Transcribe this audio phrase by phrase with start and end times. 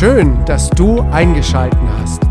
[0.00, 2.22] Schön, dass du eingeschalten hast.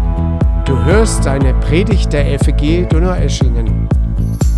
[0.68, 3.88] Du hörst eine Predigt der FEG Donaueschingen.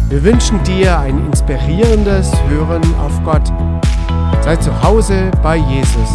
[0.08, 3.46] Wir wünschen dir ein inspirierendes Hören auf Gott.
[4.42, 6.10] Sei zu Hause bei Jesus.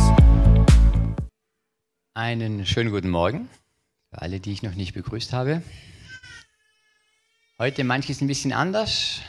[2.15, 3.51] Einen schönen guten Morgen
[4.09, 5.61] für alle, die ich noch nicht begrüßt habe.
[7.59, 9.21] Heute manches ein bisschen anders.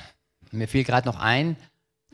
[0.52, 1.58] Mir fiel gerade noch ein,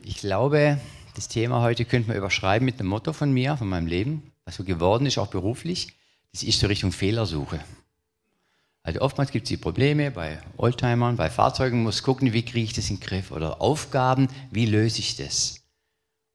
[0.02, 0.80] ich glaube,
[1.14, 4.56] das Thema heute könnte man überschreiben mit einem Motto von mir, von meinem Leben was
[4.56, 5.96] so geworden ist, auch beruflich,
[6.32, 7.60] das ist so Richtung Fehlersuche.
[8.82, 12.74] Also oftmals gibt es die Probleme bei Oldtimern, bei Fahrzeugen, muss gucken, wie kriege ich
[12.74, 15.62] das in den Griff oder Aufgaben, wie löse ich das.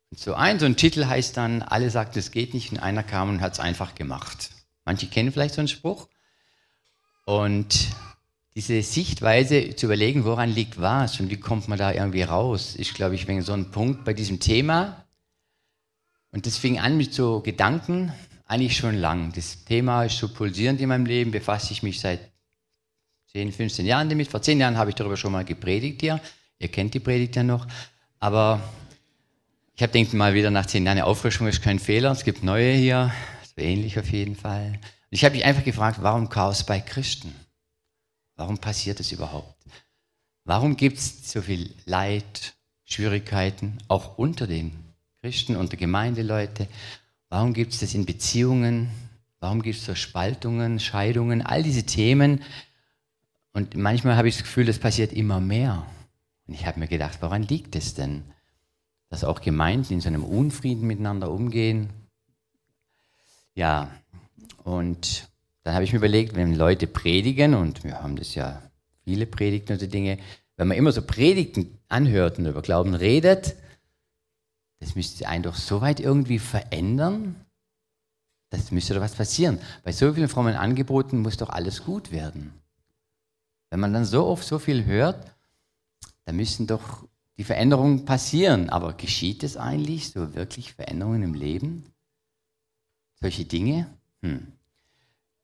[0.09, 3.03] Und so ein, so ein Titel heißt dann, alle sagten, es geht nicht und einer
[3.03, 4.49] kam und hat es einfach gemacht.
[4.83, 6.07] Manche kennen vielleicht so einen Spruch.
[7.25, 7.89] Und
[8.55, 12.95] diese Sichtweise zu überlegen, woran liegt was und wie kommt man da irgendwie raus, ist,
[12.95, 15.05] glaube ich, so ein Punkt bei diesem Thema,
[16.31, 18.13] und das fing an mit so Gedanken,
[18.45, 19.31] eigentlich schon lang.
[19.33, 22.19] Das Thema ist so pulsierend in meinem Leben, befasse ich mich seit
[23.31, 24.27] 10, 15 Jahren damit.
[24.27, 26.19] Vor 10 Jahren habe ich darüber schon mal gepredigt hier.
[26.57, 27.67] Ihr kennt die Predigt ja noch.
[28.19, 28.61] Aber
[29.75, 32.11] ich habe denkt mal wieder nach 10 Jahren, eine Auffrischung ist kein Fehler.
[32.11, 33.13] Es gibt neue hier,
[33.55, 34.71] so ähnlich auf jeden Fall.
[34.71, 37.33] Und ich habe mich einfach gefragt, warum Chaos bei Christen?
[38.35, 39.63] Warum passiert das überhaupt?
[40.43, 44.88] Warum gibt es so viel Leid, Schwierigkeiten, auch unter den
[45.21, 46.67] Christen, unter Gemeindeleute.
[47.27, 48.89] Warum gibt es das in Beziehungen?
[49.41, 52.41] Warum gibt es so Spaltungen, Scheidungen, all diese Themen?
[53.51, 55.85] Und manchmal habe ich das Gefühl, es passiert immer mehr.
[56.47, 58.23] Und ich habe mir gedacht, woran liegt es denn,
[59.09, 61.89] dass auch Gemeinden in so einem Unfrieden miteinander umgehen?
[63.55, 63.91] Ja,
[64.63, 65.27] und
[65.63, 68.61] dann habe ich mir überlegt, wenn Leute predigen, und wir haben das ja
[69.03, 70.17] viele Predigten und so Dinge,
[70.55, 73.55] wenn man immer so Predigten anhört und über Glauben redet,
[74.79, 77.35] das müsste einen doch so weit irgendwie verändern.
[78.49, 79.59] Das müsste doch was passieren.
[79.83, 82.53] Bei so vielen frommen Angeboten muss doch alles gut werden.
[83.69, 85.35] Wenn man dann so oft so viel hört,
[86.25, 87.05] dann müssen doch
[87.37, 88.69] die Veränderungen passieren.
[88.69, 91.83] Aber geschieht es eigentlich so wirklich Veränderungen im Leben?
[93.19, 93.87] Solche Dinge?
[94.21, 94.47] Hm.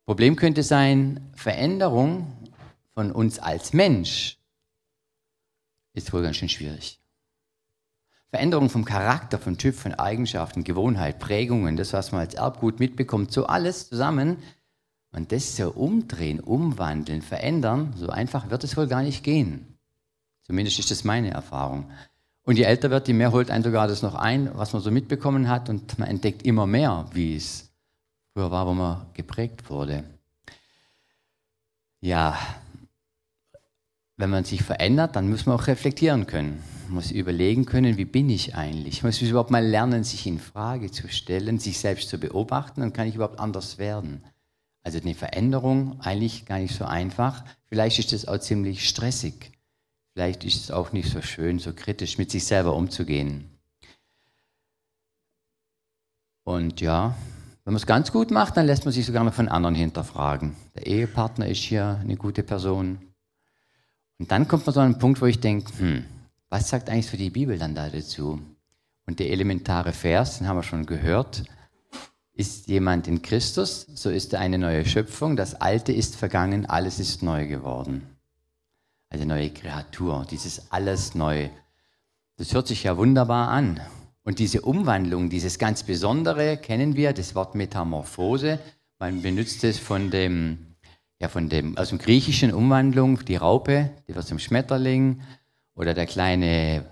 [0.06, 2.32] Problem könnte sein, Veränderung
[2.94, 4.38] von uns als Mensch
[5.94, 7.00] ist wohl ganz schön schwierig.
[8.30, 13.32] Veränderung vom Charakter, von Typ, von Eigenschaften, Gewohnheit, Prägungen, das, was man als Erbgut mitbekommt,
[13.32, 14.38] so alles zusammen.
[15.12, 19.78] Und das so umdrehen, umwandeln, verändern, so einfach wird es wohl gar nicht gehen.
[20.44, 21.90] Zumindest ist das meine Erfahrung.
[22.44, 24.92] Und je älter wird, je mehr holt einen sogar das noch ein, was man so
[24.92, 25.70] mitbekommen hat.
[25.70, 27.72] Und man entdeckt immer mehr, wie es
[28.34, 30.04] früher war, wo man geprägt wurde.
[32.02, 32.38] Ja,
[34.18, 38.30] wenn man sich verändert, dann muss man auch reflektieren können muss überlegen können, wie bin
[38.30, 39.04] ich eigentlich?
[39.04, 43.08] Muss überhaupt mal lernen, sich in Frage zu stellen, sich selbst zu beobachten, dann kann
[43.08, 44.24] ich überhaupt anders werden.
[44.84, 47.44] Also eine Veränderung eigentlich gar nicht so einfach.
[47.66, 49.52] Vielleicht ist es auch ziemlich stressig.
[50.14, 53.50] Vielleicht ist es auch nicht so schön, so kritisch mit sich selber umzugehen.
[56.44, 57.16] Und ja,
[57.64, 60.56] wenn man es ganz gut macht, dann lässt man sich sogar noch von anderen hinterfragen.
[60.76, 63.00] Der Ehepartner ist hier eine gute Person.
[64.20, 66.06] Und dann kommt man so an einen Punkt, wo ich denke, hm,
[66.56, 68.40] was sagt eigentlich so die Bibel dann da dazu?
[69.06, 71.44] Und der elementare Vers, den haben wir schon gehört,
[72.32, 76.98] ist jemand in Christus, so ist er eine neue Schöpfung, das Alte ist vergangen, alles
[76.98, 78.04] ist neu geworden.
[79.10, 81.50] Eine neue Kreatur, dieses alles neu.
[82.38, 83.82] Das hört sich ja wunderbar an.
[84.24, 88.60] Und diese Umwandlung, dieses ganz Besondere kennen wir, das Wort Metamorphose.
[88.98, 90.78] Man benutzt es von dem,
[91.20, 95.20] ja, von dem, aus dem griechischen Umwandlung, die Raupe, die wird zum Schmetterling,
[95.76, 96.86] oder der kleine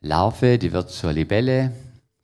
[0.00, 1.72] Larve, die wird zur Libelle,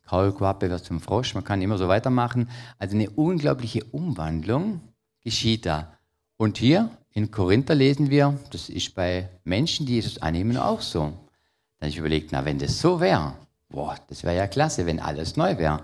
[0.05, 2.49] Kaulquappe wird zum Frosch, man kann immer so weitermachen.
[2.77, 4.81] Also eine unglaubliche Umwandlung
[5.21, 5.97] geschieht da.
[6.37, 11.13] Und hier in Korinther lesen wir, das ist bei Menschen, die Jesus annehmen, auch so.
[11.77, 13.35] Da habe ich überlegt, na, wenn das so wäre,
[13.69, 15.81] boah, das wäre ja klasse, wenn alles neu wäre.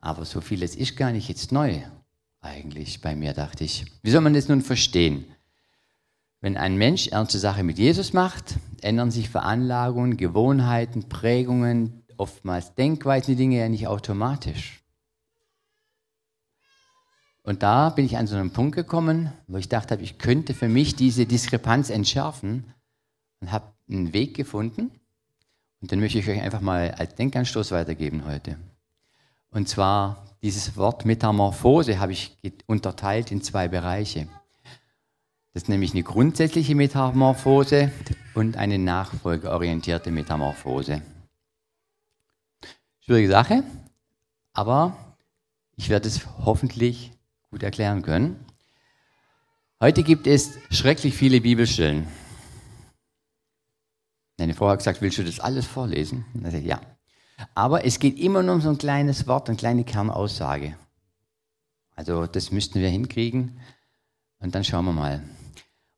[0.00, 1.80] Aber so vieles ist gar nicht jetzt neu,
[2.40, 3.86] eigentlich bei mir, dachte ich.
[4.02, 5.24] Wie soll man das nun verstehen?
[6.40, 13.34] Wenn ein Mensch ernste Sache mit Jesus macht, ändern sich Veranlagungen, Gewohnheiten, Prägungen, oftmals Denkweisen,
[13.34, 14.82] die Dinge ja nicht automatisch.
[17.42, 20.68] Und da bin ich an so einen Punkt gekommen, wo ich dachte, ich könnte für
[20.68, 22.72] mich diese Diskrepanz entschärfen
[23.40, 24.90] und habe einen Weg gefunden.
[25.80, 28.56] Und den möchte ich euch einfach mal als Denkanstoß weitergeben heute.
[29.50, 32.36] Und zwar dieses Wort Metamorphose habe ich
[32.66, 34.28] unterteilt in zwei Bereiche.
[35.52, 37.90] Das ist nämlich eine grundsätzliche Metamorphose
[38.34, 41.02] und eine nachfolgeorientierte Metamorphose.
[43.00, 43.64] Schwierige Sache,
[44.52, 45.16] aber
[45.74, 47.10] ich werde es hoffentlich
[47.50, 48.36] gut erklären können.
[49.80, 52.06] Heute gibt es schrecklich viele Bibelstellen.
[54.38, 56.26] Meine Frau hat gesagt, willst du das alles vorlesen?
[56.32, 56.80] Und ich, ja.
[57.54, 60.76] Aber es geht immer nur um so ein kleines Wort, eine kleine Kernaussage.
[61.96, 63.58] Also das müssten wir hinkriegen.
[64.38, 65.22] Und dann schauen wir mal.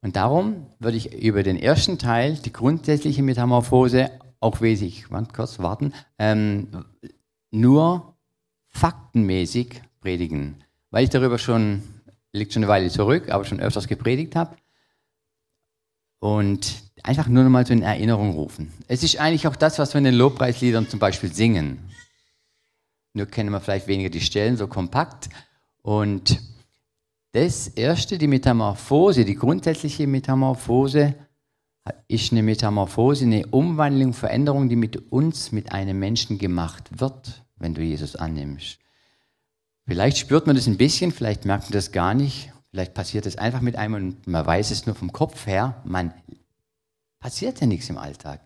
[0.02, 4.10] Und darum würde ich über den ersten Teil, die grundsätzliche Metamorphose,
[4.40, 6.84] auch wesentlich, kurz warten, ähm,
[7.52, 8.16] nur
[8.66, 10.64] faktenmäßig predigen.
[10.90, 11.82] Weil ich darüber schon,
[12.32, 14.56] liegt schon eine Weile zurück, aber schon öfters gepredigt habe.
[16.18, 18.72] Und einfach nur noch mal so in Erinnerung rufen.
[18.88, 21.78] Es ist eigentlich auch das, was wir in den Lobpreisliedern zum Beispiel singen.
[23.14, 25.28] Nur kennen wir vielleicht weniger die Stellen so kompakt.
[25.82, 26.40] Und
[27.32, 31.14] das erste, die Metamorphose, die grundsätzliche Metamorphose,
[32.06, 37.74] ist eine Metamorphose, eine Umwandlung, Veränderung, die mit uns, mit einem Menschen gemacht wird, wenn
[37.74, 38.78] du Jesus annimmst.
[39.86, 43.36] Vielleicht spürt man das ein bisschen, vielleicht merkt man das gar nicht, vielleicht passiert es
[43.36, 46.14] einfach mit einem und man weiß es nur vom Kopf her, man
[47.18, 48.40] passiert ja nichts im Alltag,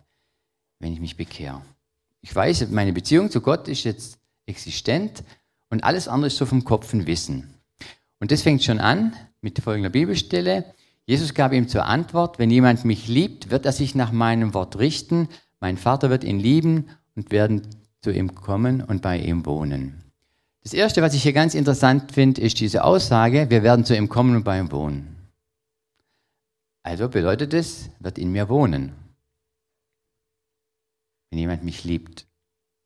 [0.79, 1.61] wenn ich mich bekehre.
[2.21, 4.17] Ich weiß, meine Beziehung zu Gott ist jetzt
[4.47, 5.23] existent
[5.69, 7.53] und alles andere ist so vom Kopf ein Wissen.
[8.19, 10.65] Und das fängt schon an mit folgender Bibelstelle.
[11.05, 14.77] Jesus gab ihm zur Antwort, wenn jemand mich liebt, wird er sich nach meinem Wort
[14.79, 15.29] richten.
[15.59, 17.61] Mein Vater wird ihn lieben und werden
[18.01, 20.03] zu ihm kommen und bei ihm wohnen.
[20.63, 24.09] Das Erste, was ich hier ganz interessant finde, ist diese Aussage, wir werden zu ihm
[24.09, 25.15] kommen und bei ihm wohnen.
[26.83, 28.93] Also bedeutet es, wird in mir wohnen.
[31.29, 32.27] Wenn jemand mich liebt,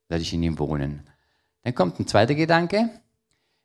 [0.10, 1.04] werde ich in ihm wohnen.
[1.64, 2.90] Dann kommt ein zweiter Gedanke.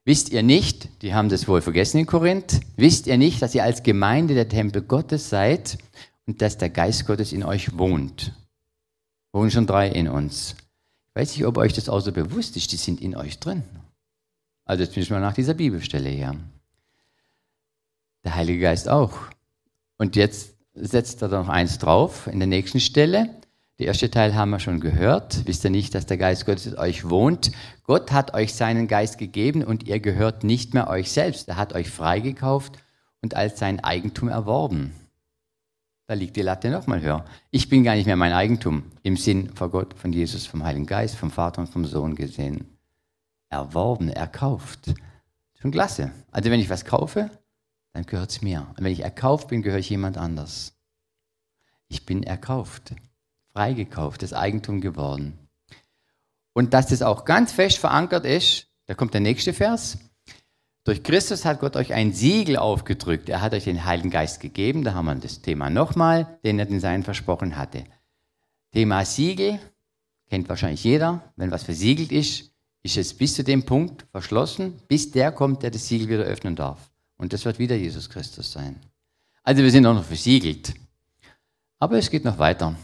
[0.06, 3.64] Wisst ihr nicht, die haben das wohl vergessen in Korinth, wisst ihr nicht, dass ihr
[3.64, 5.78] als Gemeinde der Tempel Gottes seid
[6.26, 8.32] und dass der Geist Gottes in euch wohnt?
[9.32, 10.54] Wohnen schon drei in uns.
[11.08, 13.64] Ich weiß nicht, ob euch das auch so bewusst ist, die sind in euch drin.
[14.64, 16.36] Also jetzt müssen wir nach dieser Bibelstelle her.
[18.22, 19.18] Der Heilige Geist auch.
[19.98, 23.30] Und jetzt setzt er noch eins drauf in der nächsten Stelle.
[23.78, 25.46] Der erste Teil haben wir schon gehört.
[25.46, 27.52] Wisst ihr nicht, dass der Geist Gottes in euch wohnt?
[27.84, 31.48] Gott hat euch seinen Geist gegeben und ihr gehört nicht mehr euch selbst.
[31.48, 32.78] Er hat euch freigekauft
[33.20, 34.94] und als sein Eigentum erworben.
[36.06, 37.26] Da liegt die Latte nochmal höher.
[37.50, 40.86] Ich bin gar nicht mehr mein Eigentum im Sinn von Gott, von Jesus, vom Heiligen
[40.86, 42.78] Geist, vom Vater und vom Sohn gesehen.
[43.50, 44.94] Erworben, erkauft.
[45.60, 46.12] Schon klasse.
[46.30, 47.30] Also wenn ich was kaufe,
[47.92, 48.68] dann gehört es mir.
[48.70, 50.72] Und wenn ich erkauft bin, gehöre ich jemand anders.
[51.88, 52.94] Ich bin erkauft
[53.56, 55.32] freigekauft, das Eigentum geworden.
[56.52, 59.96] Und dass das auch ganz fest verankert ist, da kommt der nächste Vers.
[60.84, 63.30] Durch Christus hat Gott euch ein Siegel aufgedrückt.
[63.30, 64.84] Er hat euch den Heiligen Geist gegeben.
[64.84, 67.84] Da haben wir das Thema nochmal, den er den Seinen versprochen hatte.
[68.72, 69.58] Thema Siegel
[70.28, 71.32] kennt wahrscheinlich jeder.
[71.36, 75.70] Wenn was versiegelt ist, ist es bis zu dem Punkt verschlossen, bis der kommt, der
[75.70, 76.90] das Siegel wieder öffnen darf.
[77.16, 78.76] Und das wird wieder Jesus Christus sein.
[79.42, 80.74] Also wir sind auch noch versiegelt.
[81.78, 82.76] Aber es geht noch weiter.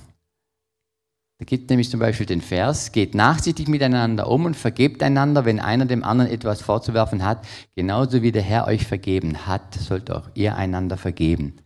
[1.42, 5.58] Da gibt nämlich zum Beispiel den Vers, geht nachsichtig miteinander um und vergebt einander, wenn
[5.58, 7.44] einer dem anderen etwas vorzuwerfen hat.
[7.74, 11.56] Genauso wie der Herr euch vergeben hat, sollt auch ihr einander vergeben.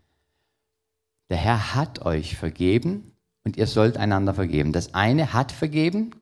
[1.29, 3.13] Der Herr hat euch vergeben
[3.45, 4.73] und ihr sollt einander vergeben.
[4.73, 6.13] Das eine hat vergeben,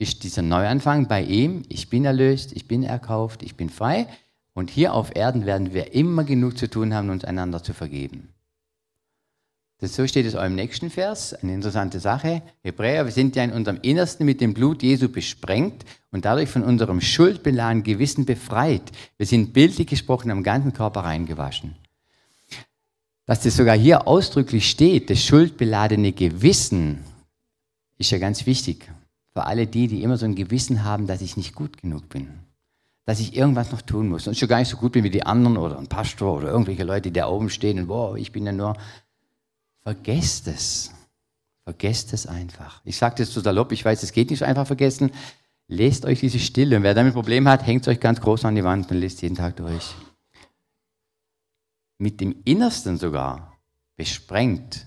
[0.00, 1.62] ist dieser Neuanfang bei ihm.
[1.68, 4.08] Ich bin erlöst, ich bin erkauft, ich bin frei.
[4.54, 8.31] Und hier auf Erden werden wir immer genug zu tun haben, uns einander zu vergeben.
[9.82, 12.42] Das, so steht es auch im nächsten Vers, eine interessante Sache.
[12.62, 16.62] Hebräer, wir sind ja in unserem Innersten mit dem Blut Jesu besprengt und dadurch von
[16.62, 18.92] unserem schuldbeladenen Gewissen befreit.
[19.16, 21.74] Wir sind bildlich gesprochen am ganzen Körper reingewaschen.
[23.26, 26.98] Dass das sogar hier ausdrücklich steht, das schuldbeladene Gewissen,
[27.98, 28.88] ist ja ganz wichtig.
[29.32, 32.28] Für alle die, die immer so ein Gewissen haben, dass ich nicht gut genug bin.
[33.04, 35.26] Dass ich irgendwas noch tun muss und schon gar nicht so gut bin wie die
[35.26, 38.46] anderen oder ein Pastor oder irgendwelche Leute, die da oben stehen und wow, ich bin
[38.46, 38.76] ja nur
[39.82, 40.92] Vergesst es.
[41.64, 42.80] Vergesst es einfach.
[42.84, 45.12] Ich sage das zu salopp, ich weiß, es geht nicht so einfach vergessen.
[45.68, 46.76] Lest euch diese Stille.
[46.76, 48.98] Und wer damit ein Problem hat, hängt es euch ganz groß an die Wand und
[48.98, 49.94] lest jeden Tag durch.
[51.98, 53.60] Mit dem Innersten sogar
[53.96, 54.86] besprengt.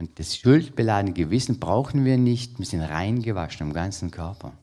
[0.00, 2.58] Und das schuldbeladene Gewissen brauchen wir nicht.
[2.58, 4.56] Wir sind reingewaschen im ganzen Körper.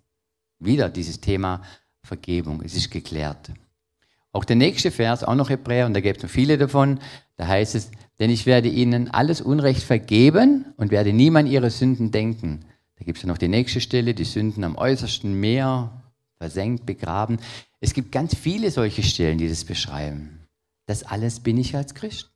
[0.59, 1.63] Wieder dieses Thema
[2.05, 2.61] Vergebung.
[2.61, 3.51] Es ist geklärt.
[4.31, 6.99] Auch der nächste Vers, auch noch Hebräer, und da gibt es noch viele davon,
[7.37, 12.11] da heißt es, denn ich werde ihnen alles Unrecht vergeben und werde niemand ihre Sünden
[12.11, 12.65] denken.
[12.97, 16.03] Da gibt es ja noch die nächste Stelle, die Sünden am äußersten Meer,
[16.37, 17.39] versenkt, begraben.
[17.79, 20.47] Es gibt ganz viele solche Stellen, die das beschreiben.
[20.85, 22.31] Das alles bin ich als Christ.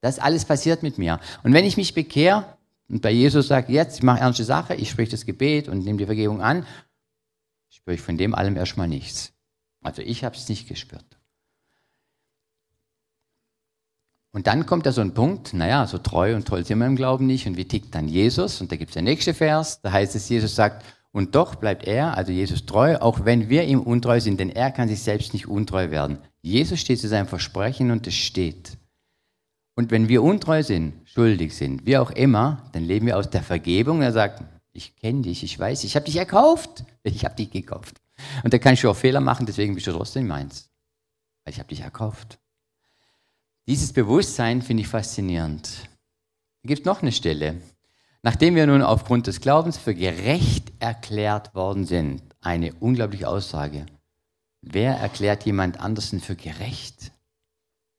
[0.00, 1.20] Das alles passiert mit mir.
[1.44, 2.56] Und wenn ich mich bekehre
[2.88, 5.98] und bei Jesus sage, jetzt, ich mache ernste Sache, ich spreche das Gebet und nehme
[5.98, 6.66] die Vergebung an,
[7.70, 9.33] spüre ich von dem allem erstmal nichts.
[9.84, 11.04] Also ich habe es nicht gespürt.
[14.32, 16.96] Und dann kommt da so ein Punkt, naja, so treu und toll sind wir im
[16.96, 18.60] Glauben nicht und wie tickt dann Jesus?
[18.60, 21.84] Und da gibt es der nächste Vers, da heißt es, Jesus sagt, und doch bleibt
[21.84, 25.32] er, also Jesus, treu, auch wenn wir ihm untreu sind, denn er kann sich selbst
[25.32, 26.18] nicht untreu werden.
[26.42, 28.76] Jesus steht zu seinem Versprechen und es steht.
[29.76, 33.44] Und wenn wir untreu sind, schuldig sind, wie auch immer, dann leben wir aus der
[33.44, 34.02] Vergebung.
[34.02, 38.00] Er sagt, ich kenne dich, ich weiß, ich habe dich erkauft, ich habe dich gekauft.
[38.42, 40.70] Und da kann ich auch Fehler machen, deswegen bist du trotzdem meins.
[41.44, 42.38] Weil ich habe dich erkauft.
[43.66, 45.68] Dieses Bewusstsein finde ich faszinierend.
[46.62, 47.60] Es gibt noch eine Stelle.
[48.22, 53.86] Nachdem wir nun aufgrund des Glaubens für gerecht erklärt worden sind, eine unglaubliche Aussage.
[54.62, 57.12] Wer erklärt jemand andersen für gerecht?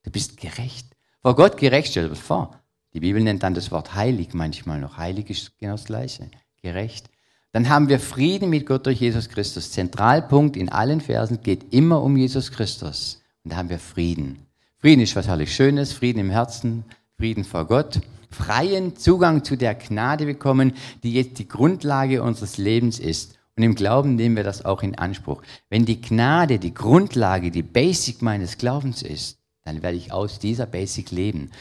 [0.04, 0.96] Du bist gerecht.
[1.22, 2.60] Vor Gott gerecht, stell dir das vor.
[2.94, 4.98] Die Bibel nennt dann das Wort heilig manchmal noch.
[4.98, 6.32] Heilig ist genau das Gleiche.
[6.62, 7.10] Gerecht.
[7.56, 9.72] Dann haben wir Frieden mit Gott durch Jesus Christus.
[9.72, 13.22] Zentralpunkt in allen Versen geht immer um Jesus Christus.
[13.46, 14.40] Und da haben wir Frieden.
[14.80, 16.84] Frieden ist was herrlich Schönes, Frieden im Herzen,
[17.18, 23.00] Frieden vor Gott freien Zugang zu der Gnade bekommen, die jetzt die Grundlage unseres Lebens
[23.00, 23.38] ist.
[23.56, 25.42] Und im Glauben nehmen wir das auch in Anspruch.
[25.70, 30.66] Wenn die Gnade die Grundlage, die Basic meines Glaubens ist, dann werde ich aus dieser
[30.66, 31.52] Basic leben.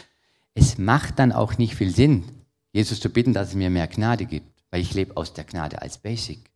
[0.54, 2.24] Es macht dann auch nicht viel Sinn,
[2.72, 5.80] Jesus zu bitten, dass es mir mehr Gnade gibt, weil ich lebe aus der Gnade
[5.82, 6.50] als Basic.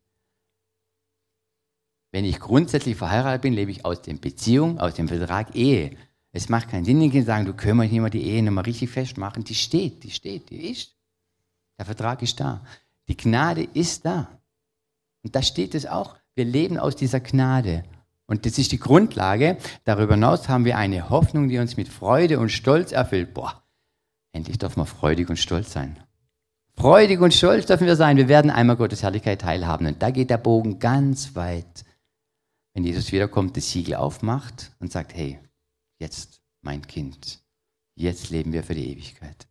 [2.11, 5.97] Wenn ich grundsätzlich verheiratet bin, lebe ich aus der Beziehung, aus dem Vertrag Ehe.
[6.33, 9.45] Es macht keinen Sinn, zu sagen, du kümmerst nicht mal die Ehe nochmal richtig festmachen.
[9.45, 10.97] Die steht, die steht, die ist.
[11.79, 12.65] Der Vertrag ist da.
[13.07, 14.27] Die Gnade ist da.
[15.23, 16.17] Und da steht es auch.
[16.35, 17.85] Wir leben aus dieser Gnade.
[18.27, 19.59] Und das ist die Grundlage.
[19.85, 23.33] Darüber hinaus haben wir eine Hoffnung, die uns mit Freude und Stolz erfüllt.
[23.33, 23.63] Boah,
[24.33, 26.01] endlich dürfen wir freudig und stolz sein.
[26.79, 28.19] Freudig und stolz dürfen wir sein.
[28.19, 29.85] Wir werden einmal Gottes Herrlichkeit teilhaben.
[29.89, 31.85] Und da geht der Bogen ganz weit.
[32.73, 35.41] Wenn Jesus wiederkommt, das Siegel aufmacht und sagt, hey,
[35.99, 37.41] jetzt mein Kind,
[37.97, 39.49] jetzt leben wir für die Ewigkeit.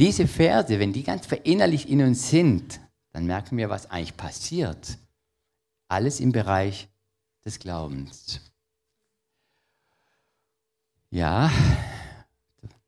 [0.00, 2.80] Diese Verse, wenn die ganz verinnerlicht in uns sind,
[3.12, 4.98] dann merken wir, was eigentlich passiert.
[5.86, 6.88] Alles im Bereich
[7.44, 8.40] des Glaubens.
[11.10, 11.52] Ja,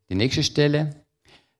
[0.08, 1.06] die nächste Stelle,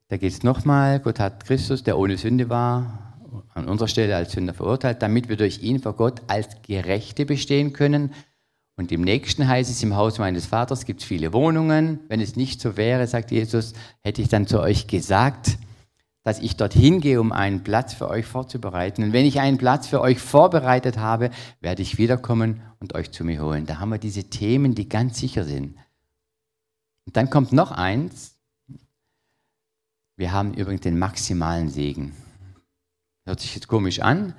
[0.09, 3.13] da geht es nochmal, Gott hat Christus, der ohne Sünde war,
[3.53, 7.73] an unserer Stelle als Sünder verurteilt, damit wir durch ihn vor Gott als Gerechte bestehen
[7.73, 8.13] können.
[8.75, 11.99] Und im nächsten heißt es, im Haus meines Vaters gibt es viele Wohnungen.
[12.07, 15.57] Wenn es nicht so wäre, sagt Jesus, hätte ich dann zu euch gesagt,
[16.23, 19.03] dass ich dorthin gehe, um einen Platz für euch vorzubereiten.
[19.03, 21.29] Und wenn ich einen Platz für euch vorbereitet habe,
[21.61, 23.67] werde ich wiederkommen und euch zu mir holen.
[23.67, 25.75] Da haben wir diese Themen, die ganz sicher sind.
[27.05, 28.38] Und dann kommt noch eins.
[30.19, 32.11] Wir haben übrigens den maximalen Segen.
[33.23, 34.33] Hört sich jetzt komisch an.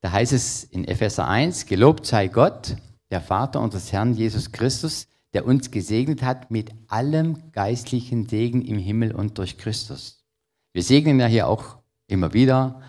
[0.00, 2.76] Da heißt es in Epheser 1, gelobt sei Gott,
[3.12, 8.78] der Vater unseres Herrn Jesus Christus, der uns gesegnet hat mit allem geistlichen Segen im
[8.78, 10.24] Himmel und durch Christus.
[10.72, 11.76] Wir segnen ja hier auch
[12.08, 12.82] immer wieder.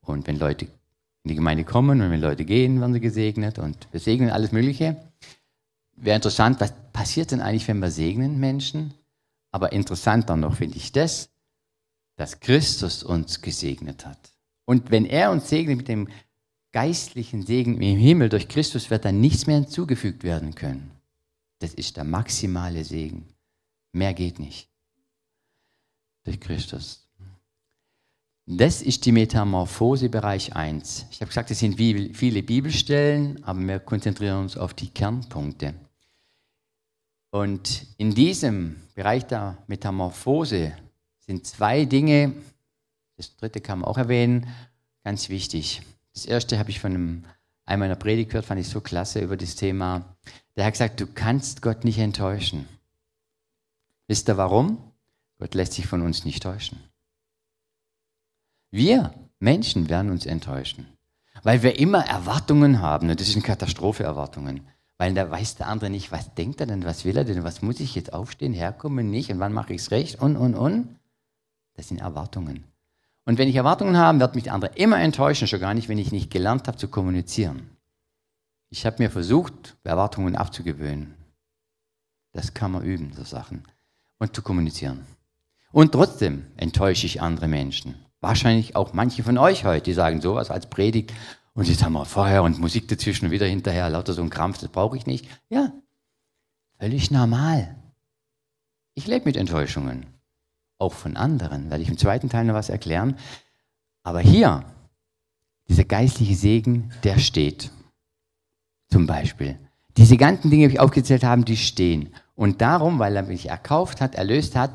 [0.00, 3.58] Und wenn Leute in die Gemeinde kommen und wenn Leute gehen, werden sie gesegnet.
[3.58, 4.96] Und wir segnen alles Mögliche.
[5.96, 8.94] Wäre interessant, was passiert denn eigentlich, wenn wir segnen Menschen?
[9.52, 11.28] Aber interessanter noch finde ich das,
[12.18, 14.18] dass Christus uns gesegnet hat.
[14.66, 16.08] Und wenn er uns segnet mit dem
[16.72, 20.90] geistlichen Segen im Himmel durch Christus wird dann nichts mehr hinzugefügt werden können.
[21.60, 23.26] Das ist der maximale Segen.
[23.92, 24.68] Mehr geht nicht.
[26.24, 27.08] Durch Christus.
[28.46, 31.06] Das ist die Metamorphose Bereich 1.
[31.10, 35.74] Ich habe gesagt, es sind viele Bibelstellen, aber wir konzentrieren uns auf die Kernpunkte.
[37.30, 40.72] Und in diesem Bereich der Metamorphose
[41.28, 42.32] sind zwei Dinge,
[43.18, 44.48] das dritte kann man auch erwähnen,
[45.04, 45.82] ganz wichtig.
[46.14, 47.24] Das erste habe ich von einem,
[47.66, 50.16] einem meiner Predigt gehört, fand ich so klasse über das Thema.
[50.56, 52.66] Der hat gesagt, du kannst Gott nicht enttäuschen.
[54.06, 54.78] Wisst ihr warum?
[55.38, 56.80] Gott lässt sich von uns nicht täuschen.
[58.70, 60.86] Wir Menschen werden uns enttäuschen,
[61.42, 63.10] weil wir immer Erwartungen haben.
[63.10, 64.66] Und das eine Katastrophe, Erwartungen.
[64.96, 67.60] Weil da weiß der andere nicht, was denkt er denn, was will er denn, was
[67.60, 70.97] muss ich jetzt aufstehen, herkommen, nicht und wann mache ich es recht und, und, und.
[71.78, 72.64] Das sind Erwartungen.
[73.24, 75.96] Und wenn ich Erwartungen habe, wird mich der andere immer enttäuschen, schon gar nicht, wenn
[75.96, 77.70] ich nicht gelernt habe zu kommunizieren.
[78.68, 81.14] Ich habe mir versucht, Erwartungen abzugewöhnen.
[82.32, 83.62] Das kann man üben, so Sachen.
[84.18, 85.06] Und zu kommunizieren.
[85.70, 87.94] Und trotzdem enttäusche ich andere Menschen.
[88.20, 91.14] Wahrscheinlich auch manche von euch heute, die sagen sowas als Predigt.
[91.54, 94.58] Und jetzt haben wir vorher und Musik dazwischen und wieder hinterher, lauter so ein Krampf,
[94.58, 95.28] das brauche ich nicht.
[95.48, 95.72] Ja,
[96.80, 97.76] völlig normal.
[98.94, 100.17] Ich lebe mit Enttäuschungen
[100.78, 101.70] auch von anderen.
[101.70, 103.16] Werde ich im zweiten Teil noch was erklären.
[104.02, 104.64] Aber hier,
[105.68, 107.70] dieser geistliche Segen, der steht.
[108.90, 109.58] Zum Beispiel
[109.96, 112.14] Diese ganzen Dinge, die ich aufgezählt habe, die stehen.
[112.36, 114.70] Und darum, weil er mich erkauft hat, erlöst hat,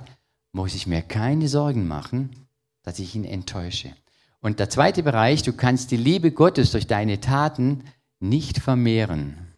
[0.51, 2.47] muss ich mir keine Sorgen machen,
[2.83, 3.95] dass ich ihn enttäusche.
[4.41, 7.85] Und der zweite Bereich, du kannst die Liebe Gottes durch deine Taten
[8.19, 9.53] nicht vermehren.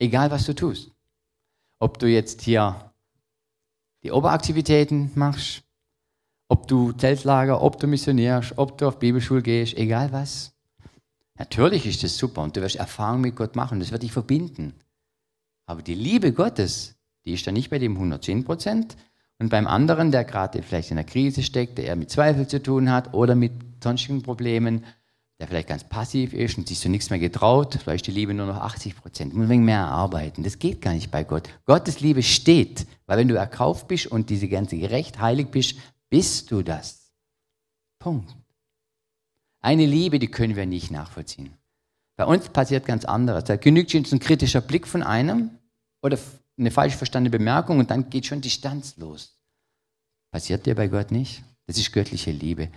[0.00, 0.90] Egal was du tust.
[1.78, 2.89] Ob du jetzt hier
[4.02, 5.62] die Oberaktivitäten machst,
[6.48, 10.52] ob du Zeltlager, ob du missionierst, ob du auf Bibelschule gehst, egal was.
[11.38, 14.74] Natürlich ist das super und du wirst Erfahrung mit Gott machen, das wird dich verbinden.
[15.66, 18.96] Aber die Liebe Gottes, die ist dann nicht bei dem 110 Prozent
[19.38, 22.62] und beim anderen, der gerade vielleicht in einer Krise steckt, der eher mit Zweifel zu
[22.62, 23.52] tun hat oder mit
[23.82, 24.84] sonstigen Problemen,
[25.40, 28.44] der vielleicht ganz passiv ist und sich so nichts mehr getraut, vielleicht die Liebe nur
[28.44, 30.42] noch 80 Prozent, muss ein wenig mehr arbeiten.
[30.42, 31.48] Das geht gar nicht bei Gott.
[31.64, 35.78] Gottes Liebe steht, weil wenn du erkauft bist und diese ganze gerecht, heilig bist,
[36.10, 37.10] bist du das.
[37.98, 38.36] Punkt.
[39.62, 41.54] Eine Liebe, die können wir nicht nachvollziehen.
[42.18, 43.44] Bei uns passiert ganz anderes.
[43.44, 45.52] Da genügt schon ein kritischer Blick von einem
[46.02, 46.18] oder
[46.58, 49.40] eine falsch verstandene Bemerkung und dann geht schon Distanz los.
[50.30, 51.42] Passiert dir bei Gott nicht?
[51.66, 52.68] Das ist göttliche Liebe.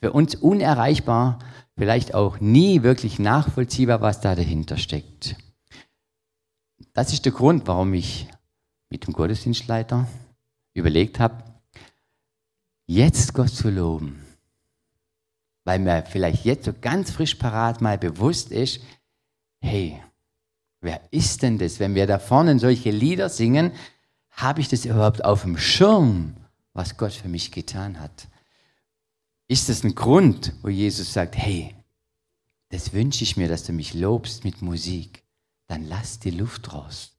[0.00, 1.38] Für uns unerreichbar,
[1.76, 5.36] vielleicht auch nie wirklich nachvollziehbar, was da dahinter steckt.
[6.94, 8.26] Das ist der Grund, warum ich
[8.88, 10.08] mit dem Gottesdienstleiter
[10.74, 11.44] überlegt habe,
[12.86, 14.24] jetzt Gott zu loben.
[15.64, 18.80] Weil mir vielleicht jetzt so ganz frisch parat mal bewusst ist,
[19.60, 20.02] hey,
[20.80, 21.78] wer ist denn das?
[21.78, 23.72] Wenn wir da vorne solche Lieder singen,
[24.30, 26.34] habe ich das überhaupt auf dem Schirm,
[26.72, 28.28] was Gott für mich getan hat?
[29.50, 31.74] Ist das ein Grund, wo Jesus sagt, hey,
[32.68, 35.24] das wünsche ich mir, dass du mich lobst mit Musik?
[35.66, 37.18] Dann lass die Luft raus.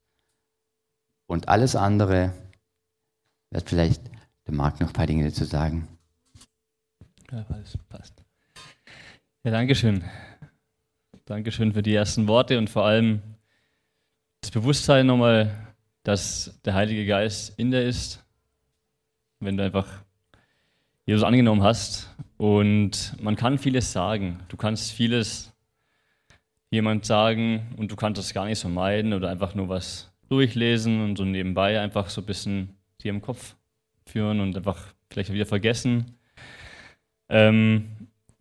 [1.27, 2.31] Und alles andere
[3.50, 4.01] wird vielleicht
[4.47, 5.89] der Marc noch ein paar Dinge dazu sagen.
[7.33, 8.23] Ja, alles passt.
[9.43, 10.01] Ja, Dankeschön.
[11.25, 13.21] Dankeschön für die ersten Worte und vor allem
[14.39, 18.23] das Bewusstsein nochmal, dass der Heilige Geist in dir ist,
[19.41, 20.06] wenn du einfach
[21.05, 22.09] Jesus angenommen hast.
[22.37, 24.39] Und man kann vieles sagen.
[24.47, 25.53] Du kannst vieles
[26.69, 31.03] jemand sagen und du kannst das gar nicht so meiden oder einfach nur was durchlesen
[31.03, 32.69] und so nebenbei einfach so ein bisschen
[33.01, 33.55] dir im Kopf
[34.05, 34.77] führen und einfach
[35.09, 36.15] vielleicht wieder vergessen.
[37.29, 37.89] Ähm,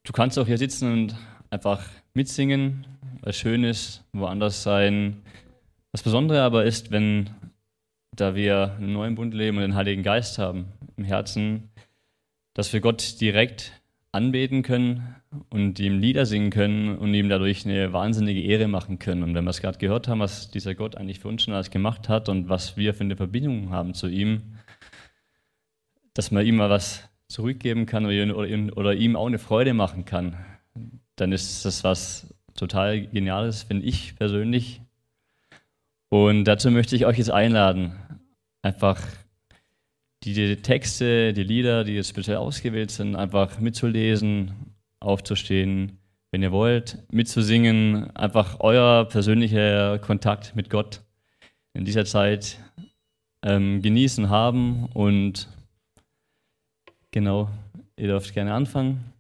[0.05, 1.17] du kannst auch hier sitzen und
[1.51, 2.87] einfach mitsingen,
[3.21, 5.23] was schön ist, woanders sein.
[5.93, 7.31] Das Besondere aber ist, wenn
[8.15, 11.71] da wir einen neuen Bund leben und den Heiligen Geist haben im Herzen,
[12.61, 13.73] dass wir Gott direkt
[14.13, 15.17] anbeten können
[15.49, 19.23] und ihm Lieder singen können und ihm dadurch eine wahnsinnige Ehre machen können.
[19.23, 21.71] Und wenn wir es gerade gehört haben, was dieser Gott eigentlich für uns schon alles
[21.71, 24.59] gemacht hat und was wir für eine Verbindung haben zu ihm,
[26.13, 30.37] dass man ihm mal was zurückgeben kann oder ihm, auch eine Freude machen kann,
[31.17, 34.83] dann ist das was total Geniales, finde ich persönlich.
[36.11, 37.95] Und dazu möchte ich euch jetzt einladen,
[38.61, 39.01] einfach
[40.25, 45.99] die Texte, die Lieder, die jetzt speziell ausgewählt sind, einfach mitzulesen, aufzustehen,
[46.31, 51.03] wenn ihr wollt, mitzusingen, einfach euer persönlicher Kontakt mit Gott
[51.73, 52.59] in dieser Zeit
[53.43, 55.49] ähm, genießen haben und
[57.13, 57.49] Genau,
[57.97, 59.13] ihr dürft gerne anfangen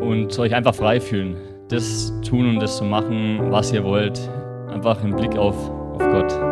[0.00, 1.36] und euch einfach frei fühlen.
[1.68, 4.18] Das tun und das zu machen, was ihr wollt.
[4.70, 6.51] Einfach im Blick auf, auf Gott.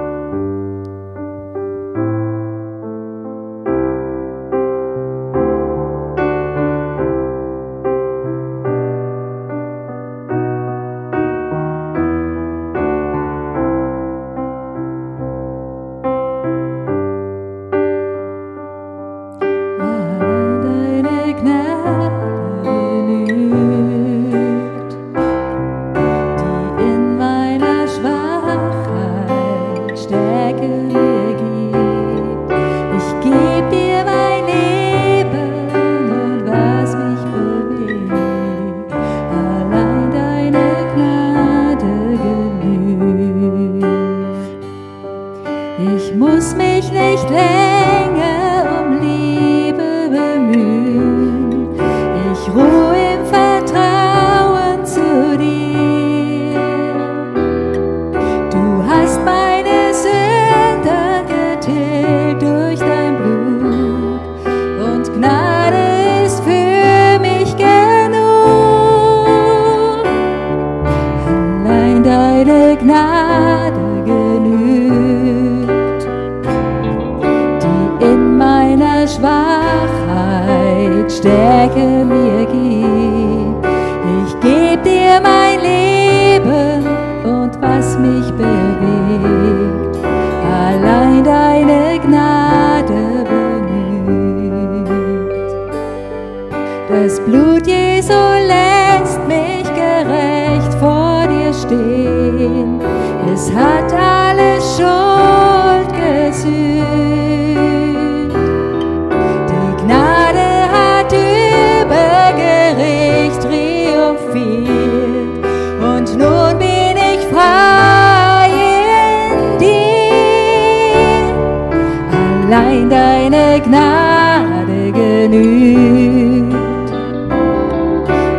[122.71, 126.55] Allein deine Gnade genügt,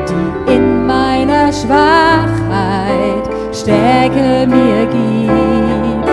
[0.08, 6.10] die in meiner Schwachheit Stärke mir gibt.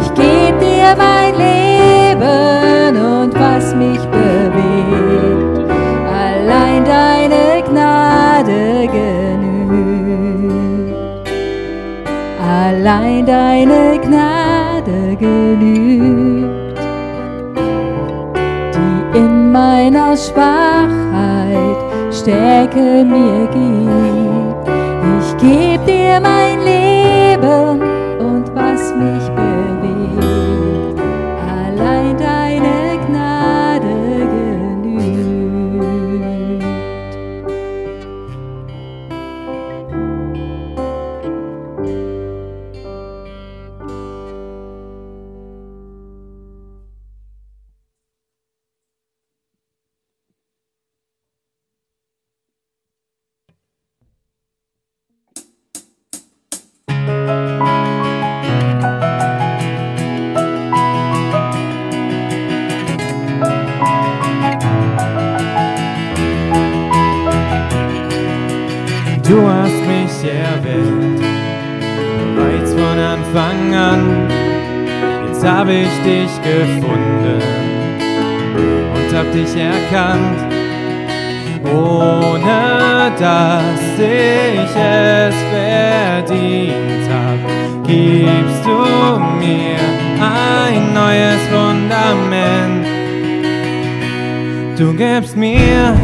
[0.00, 5.68] Ich geb dir mein Leben und was mich bewegt.
[6.08, 10.06] Allein deine Gnade genügt.
[12.40, 14.35] Allein deine Gnade
[19.86, 21.76] in meiner Schwachheit
[22.12, 24.68] Stärke mir gibt.
[25.18, 27.85] Ich geb dir mein Leben
[94.78, 95.94] Du gibst mir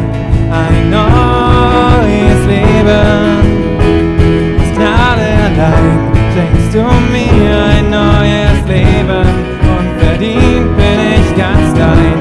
[0.51, 3.37] ein neues Leben.
[4.57, 6.81] Aus Gnade allein schenkst du
[7.11, 9.27] mir ein neues Leben.
[9.61, 12.17] Und verdient bin ich ganz dein.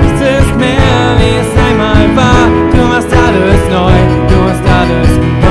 [0.00, 2.48] Nichts ist mehr, wie es einmal war.
[2.72, 3.92] Du machst alles neu,
[4.28, 5.41] du hast alles neu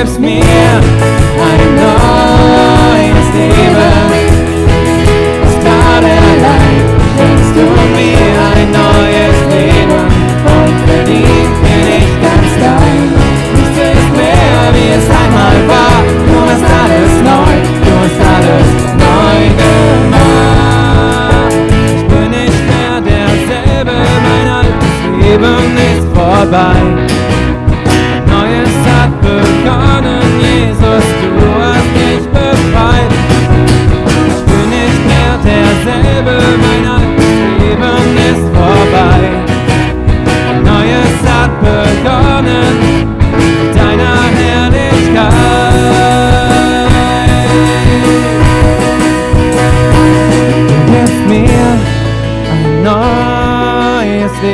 [0.00, 3.92] gibst mir ein neues Leben.
[5.44, 6.76] Aus Gnade allein
[7.16, 10.02] schenkst du mir ein neues Leben.
[10.56, 13.02] Und verdient bin ich ganz dein.
[13.54, 15.98] Nichts ist mehr, wie es einmal war.
[16.26, 18.70] Du hast alles neu, du hast alles
[19.04, 20.40] neu gemacht.
[21.94, 26.89] Ich bin nicht mehr derselbe, mein altes Leben ist vorbei.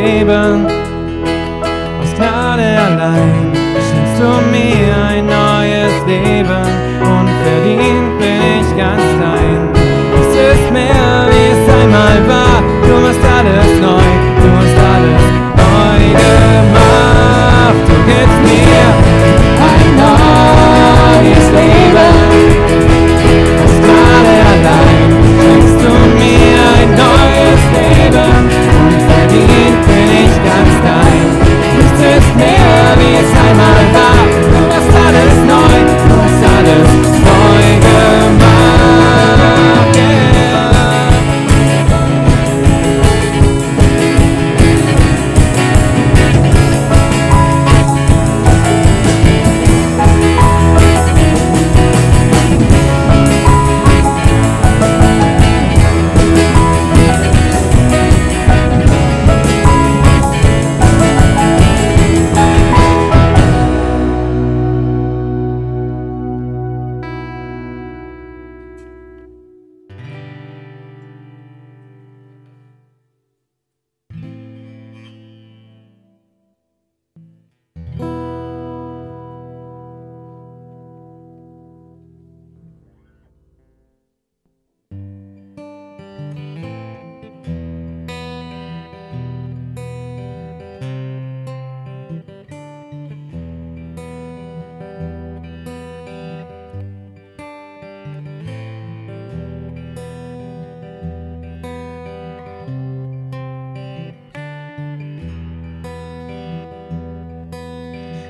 [0.02, 0.66] Leben.
[2.00, 3.52] Aus Gnade allein
[3.86, 6.66] schenkst du mir ein neues Leben
[7.00, 9.60] und verdient bin ich ganz dein.
[10.20, 12.58] Es ist mehr, wie es einmal war.
[12.86, 14.08] Du machst alles neu,
[14.42, 15.24] du hast alles
[15.64, 17.82] neu gemacht.
[17.88, 18.86] Du gibst mir
[19.70, 22.85] ein neues Leben.
[33.46, 33.75] my mind.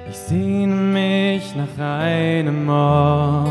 [0.08, 3.48] Ich sehne mich nach einem Ort,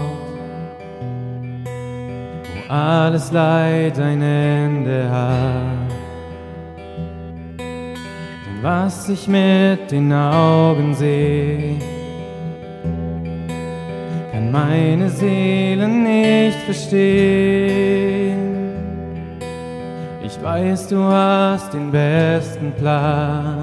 [2.43, 5.91] wo alles Leid ein Ende hat.
[7.57, 11.77] Denn was ich mit den Augen sehe,
[14.31, 18.45] kann meine Seele nicht verstehen.
[20.23, 23.61] Ich weiß, du hast den besten Plan,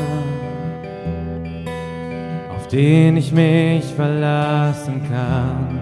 [2.73, 5.81] den ich mich verlassen kann.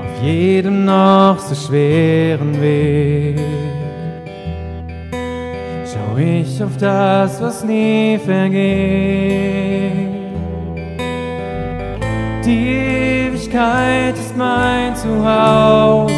[0.00, 3.40] Auf jedem noch so schweren Weg
[6.10, 10.10] schau ich auf das, was nie vergeht.
[12.44, 16.14] Die Ewigkeit ist mein Zuhause.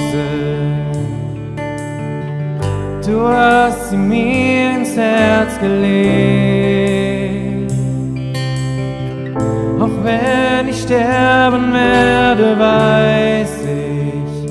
[3.05, 7.02] Du hast sie mir ins Herz gelegt.
[9.83, 14.47] Auch wenn ich sterben werde, weiß ich,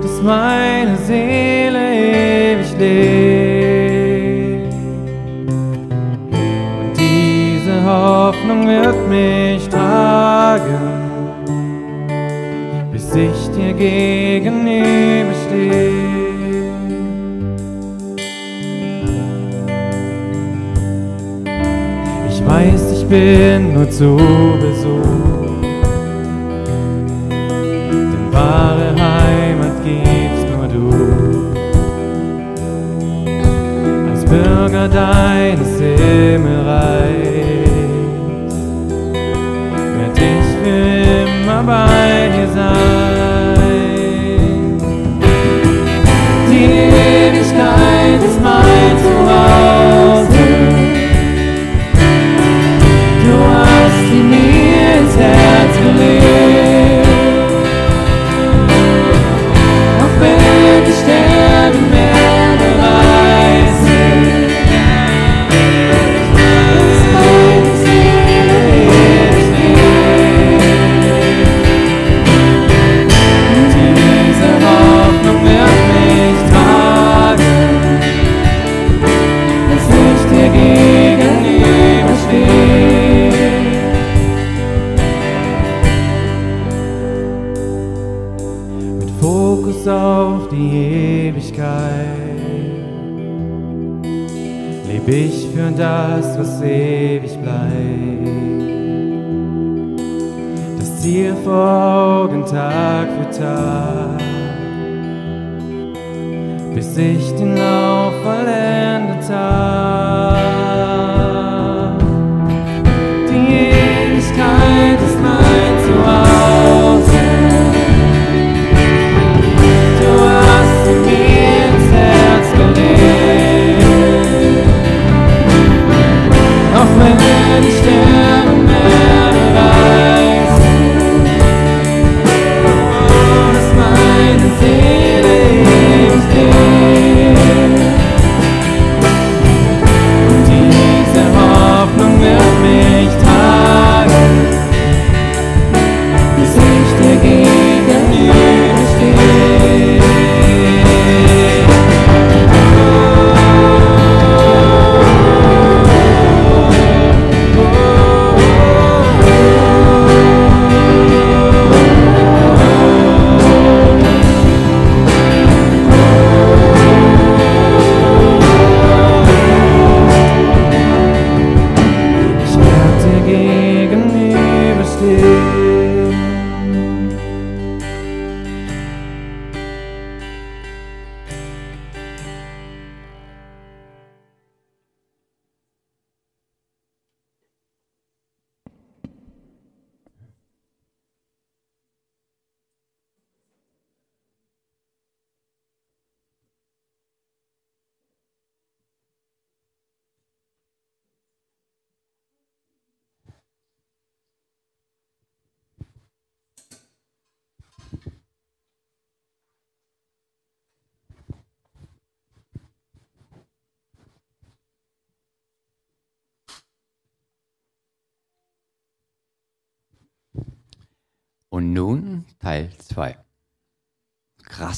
[0.00, 4.72] dass meine Seele ewig lebt.
[6.80, 10.78] Und diese Hoffnung wird mich tragen,
[12.90, 16.07] bis ich dir gegenüberstehe.
[23.08, 24.16] Bin nur zu
[24.60, 25.62] Besuch,
[27.30, 30.90] denn wahre Heimat gibst nur du.
[34.10, 36.54] Als Bürger deines Himmelreichs
[39.96, 42.27] werd ich für immer bei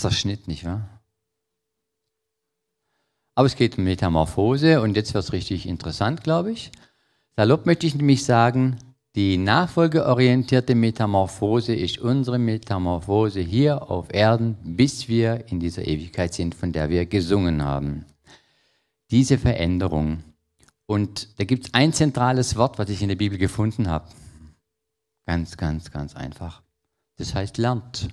[0.00, 0.88] Krasser Schnitt, nicht wahr?
[3.34, 6.72] Aber es geht um Metamorphose und jetzt wird es richtig interessant, glaube ich.
[7.36, 8.78] Salopp möchte ich nämlich sagen,
[9.14, 16.54] die nachfolgeorientierte Metamorphose ist unsere Metamorphose hier auf Erden, bis wir in dieser Ewigkeit sind,
[16.54, 18.06] von der wir gesungen haben.
[19.10, 20.24] Diese Veränderung.
[20.86, 24.08] Und da gibt es ein zentrales Wort, was ich in der Bibel gefunden habe.
[25.26, 26.62] Ganz, ganz, ganz einfach.
[27.18, 28.08] Das heißt lernt.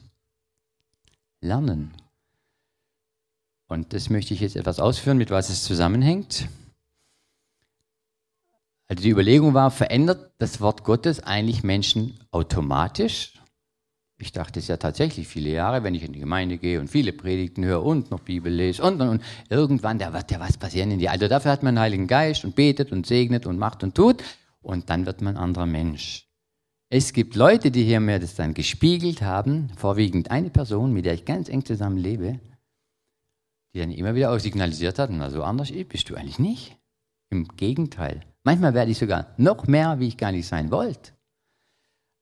[1.42, 1.94] Lernen.
[3.68, 6.48] Und das möchte ich jetzt etwas ausführen, mit was es zusammenhängt.
[8.88, 13.34] Also die Überlegung war, verändert das Wort Gottes eigentlich Menschen automatisch?
[14.20, 17.14] Ich dachte es ja tatsächlich viele Jahre, wenn ich in die Gemeinde gehe und viele
[17.14, 20.90] Predigten höre und noch Bibel lese und, und, und irgendwann, da wird ja was passieren
[20.90, 21.10] in die.
[21.10, 24.24] Also dafür hat man einen Heiligen Geist und betet und segnet und macht und tut
[24.62, 26.27] und dann wird man ein anderer Mensch.
[26.90, 31.16] Es gibt Leute, die hier mir das dann gespiegelt haben, vorwiegend eine Person, mit der
[31.16, 32.40] ich ganz eng zusammen lebe,
[33.74, 36.78] die dann immer wieder auch signalisiert hat, na so anders bist du eigentlich nicht.
[37.30, 38.22] Im Gegenteil.
[38.44, 41.12] Manchmal werde ich sogar noch mehr, wie ich gar nicht sein wollte.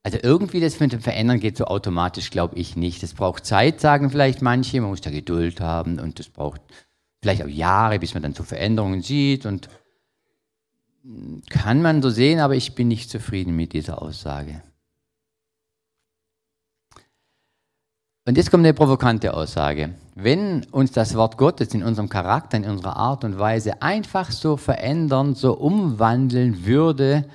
[0.01, 3.04] Also irgendwie das mit dem Verändern geht so automatisch, glaube ich nicht.
[3.04, 4.82] Das braucht Zeit, sagen vielleicht manche.
[4.82, 6.62] Man muss da Geduld haben und das braucht
[7.21, 9.69] vielleicht auch Jahre, bis man dann so Veränderungen sieht und
[11.50, 14.62] kann man so sehen, aber ich bin nicht zufrieden mit dieser Aussage.
[18.28, 19.94] Und jetzt kommt eine provokante Aussage.
[20.15, 24.58] Wenn uns das Wort Gottes in unserem Charakter, in unserer Art und Weise einfach so
[24.58, 27.30] verändern, so umwandeln würde,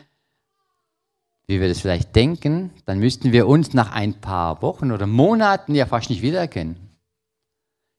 [1.47, 5.77] wie wir das vielleicht denken, dann müssten wir uns nach ein paar Wochen oder Monaten
[5.77, 6.77] ja fast nicht wiedererkennen.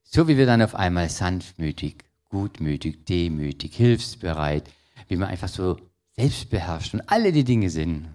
[0.03, 4.69] So wie wir dann auf einmal sanftmütig, gutmütig, demütig, hilfsbereit,
[5.11, 5.77] wie man einfach so
[6.15, 8.07] selbstbeherrscht und alle die Dinge sind.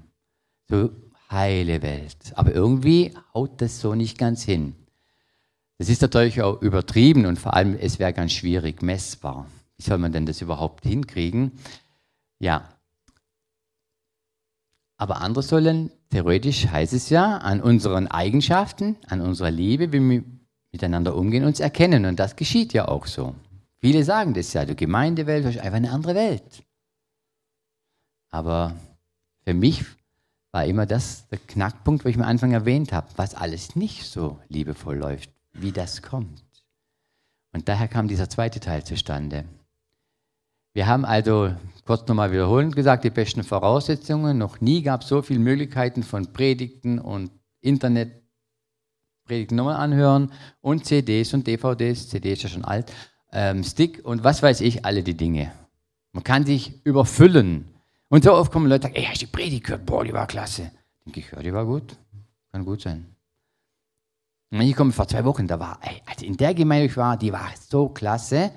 [0.66, 0.90] So
[1.30, 2.16] heile Welt.
[2.34, 4.74] Aber irgendwie haut das so nicht ganz hin.
[5.76, 9.46] Das ist natürlich auch übertrieben und vor allem, es wäre ganz schwierig messbar.
[9.76, 11.52] Wie soll man denn das überhaupt hinkriegen?
[12.38, 12.66] Ja.
[14.96, 20.24] Aber andere sollen, theoretisch heißt es ja, an unseren Eigenschaften, an unserer Liebe, wie wir
[20.72, 22.06] miteinander umgehen, uns erkennen.
[22.06, 23.34] Und das geschieht ja auch so.
[23.80, 26.65] Viele sagen das ja, die Gemeindewelt ist einfach eine andere Welt.
[28.30, 28.74] Aber
[29.44, 29.84] für mich
[30.52, 34.38] war immer das der Knackpunkt, wo ich am Anfang erwähnt habe, was alles nicht so
[34.48, 36.42] liebevoll läuft, wie das kommt.
[37.52, 39.44] Und daher kam dieser zweite Teil zustande.
[40.72, 41.54] Wir haben also
[41.86, 44.36] kurz nochmal wiederholend gesagt, die besten Voraussetzungen.
[44.36, 47.30] Noch nie gab es so viele Möglichkeiten von Predigten und
[47.62, 48.22] Internet,
[49.24, 52.92] Predigten nochmal anhören und CDs und DVDs, CD ist ja schon alt,
[53.32, 55.52] ähm, Stick und was weiß ich, alle die Dinge.
[56.12, 57.75] Man kann sich überfüllen
[58.08, 59.86] und so oft kommen Leute und sagen, ey, hast du die Predigt gehört?
[59.86, 60.70] Boah, die war klasse.
[61.04, 61.96] Denke ich, ja, die war gut.
[62.52, 63.14] Kann gut sein.
[64.50, 67.16] Und ich komme vor zwei Wochen, da war, ey, also in der Gemeinde ich war,
[67.16, 68.52] die war so klasse.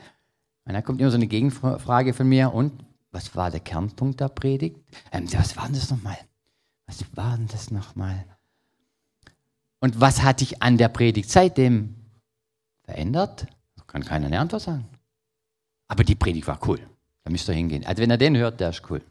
[0.65, 4.29] Und dann kommt immer so eine Gegenfrage von mir, und was war der Kernpunkt der
[4.29, 4.77] Predigt?
[5.11, 6.17] Ähm, was war denn das nochmal?
[6.85, 8.25] Was war denn das nochmal?
[9.79, 11.95] Und was hat dich an der Predigt seitdem
[12.83, 13.47] verändert?
[13.87, 14.85] Kann keiner eine Antwort sagen.
[15.87, 16.79] Aber die Predigt war cool.
[17.23, 17.83] Da müsst ihr hingehen.
[17.85, 19.01] Also wenn er den hört, der ist cool.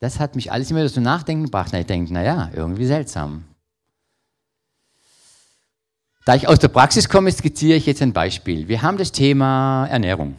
[0.00, 1.72] Das hat mich alles immer so nachdenken gebracht.
[1.74, 3.44] ich denke, naja, irgendwie seltsam.
[6.24, 8.66] Da ich aus der Praxis komme, skizziere ich jetzt ein Beispiel.
[8.68, 10.36] Wir haben das Thema Ernährung.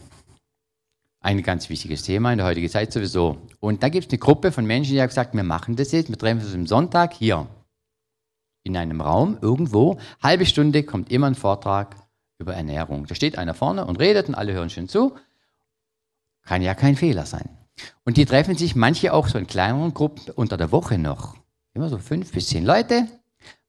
[1.20, 3.38] Ein ganz wichtiges Thema in der heutigen Zeit sowieso.
[3.60, 6.10] Und da gibt es eine Gruppe von Menschen, die haben gesagt, wir machen das jetzt,
[6.10, 7.48] wir treffen uns am Sonntag hier
[8.64, 10.00] in einem Raum irgendwo.
[10.24, 11.96] Halbe Stunde kommt immer ein Vortrag
[12.40, 13.06] über Ernährung.
[13.06, 15.16] Da steht einer vorne und redet und alle hören schön zu.
[16.44, 17.61] Kann ja kein Fehler sein.
[18.06, 21.36] Und die treffen sich manche auch so in kleineren Gruppen unter der Woche noch.
[21.74, 23.08] Immer so fünf bis zehn Leute.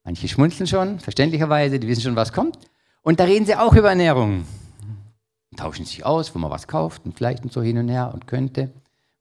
[0.05, 2.59] Manche schmunzeln schon, verständlicherweise, die wissen schon, was kommt.
[3.03, 4.45] Und da reden sie auch über Ernährung.
[5.57, 8.27] Tauschen sich aus, wo man was kauft und vielleicht und so hin und her und
[8.27, 8.71] könnte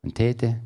[0.01, 0.59] und täte.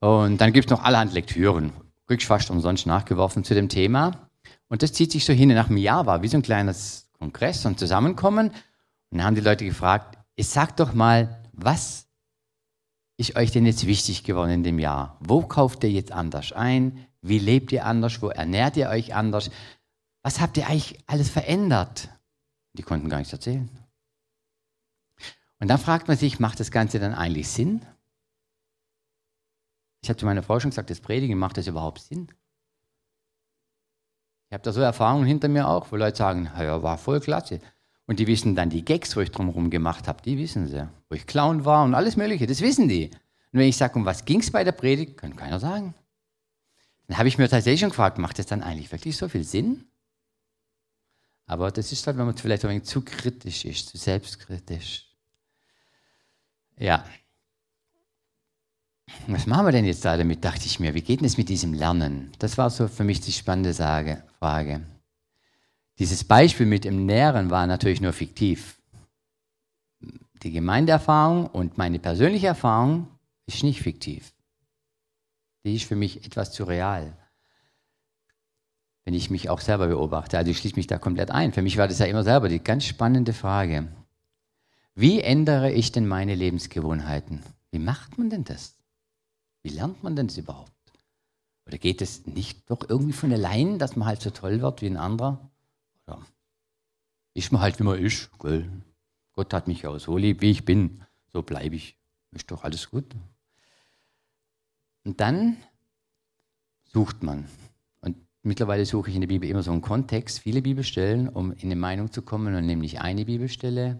[0.00, 1.72] Und dann gibt es noch allerhand Lektüren.
[2.06, 4.28] Kriegst fast umsonst nachgeworfen zu dem Thema.
[4.68, 5.48] Und das zieht sich so hin.
[5.50, 8.48] Nach einem Jahr war wie so ein kleines Kongress und Zusammenkommen.
[8.48, 12.01] Und dann haben die Leute gefragt, sag doch mal, was
[13.16, 15.16] ist euch denn jetzt wichtig geworden in dem Jahr?
[15.20, 17.06] Wo kauft ihr jetzt anders ein?
[17.20, 18.20] Wie lebt ihr anders?
[18.22, 19.50] Wo ernährt ihr euch anders?
[20.22, 22.08] Was habt ihr eigentlich alles verändert?
[22.74, 23.68] Die konnten gar nichts erzählen.
[25.60, 27.84] Und dann fragt man sich, macht das Ganze dann eigentlich Sinn?
[30.02, 32.28] Ich habe zu meiner Frau schon gesagt, das Predigen, macht das überhaupt Sinn?
[34.48, 37.60] Ich habe da so Erfahrungen hinter mir auch, wo Leute sagen, ja, war voll klasse.
[38.06, 40.88] Und die wissen dann die Gags, wo ich drumherum gemacht habe, die wissen sie.
[41.08, 43.10] Wo ich Clown war und alles Mögliche, das wissen die.
[43.52, 45.94] Und wenn ich sage, um was ging es bei der Predigt, kann keiner sagen.
[47.06, 49.84] Dann habe ich mir tatsächlich schon gefragt, macht das dann eigentlich wirklich so viel Sinn?
[51.46, 55.06] Aber das ist halt, wenn man vielleicht ein wenig zu kritisch ist, zu selbstkritisch.
[56.78, 57.04] Ja.
[59.26, 60.94] Was machen wir denn jetzt da damit, dachte ich mir.
[60.94, 62.32] Wie geht denn es mit diesem Lernen?
[62.38, 64.86] Das war so für mich die spannende Frage.
[65.98, 68.80] Dieses Beispiel mit dem Nähren war natürlich nur fiktiv.
[70.42, 73.08] Die Gemeindeerfahrung und meine persönliche Erfahrung
[73.46, 74.32] ist nicht fiktiv.
[75.64, 77.16] Die ist für mich etwas zu real.
[79.04, 80.38] Wenn ich mich auch selber beobachte.
[80.38, 81.52] Also ich schließe mich da komplett ein.
[81.52, 83.88] Für mich war das ja immer selber die ganz spannende Frage.
[84.94, 87.42] Wie ändere ich denn meine Lebensgewohnheiten?
[87.70, 88.76] Wie macht man denn das?
[89.62, 90.72] Wie lernt man denn das überhaupt?
[91.66, 94.86] Oder geht es nicht doch irgendwie von allein, dass man halt so toll wird wie
[94.86, 95.51] ein anderer?
[96.06, 96.24] Oder
[97.34, 98.30] ist man halt, wie man ist?
[98.38, 98.68] Gell?
[99.32, 101.02] Gott hat mich ja so lieb, wie ich bin.
[101.32, 101.96] So bleibe ich.
[102.32, 103.04] Ist doch alles gut.
[105.04, 105.56] Und dann
[106.92, 107.46] sucht man.
[108.00, 111.62] Und mittlerweile suche ich in der Bibel immer so einen Kontext, viele Bibelstellen, um in
[111.62, 113.98] eine Meinung zu kommen und nämlich eine Bibelstelle.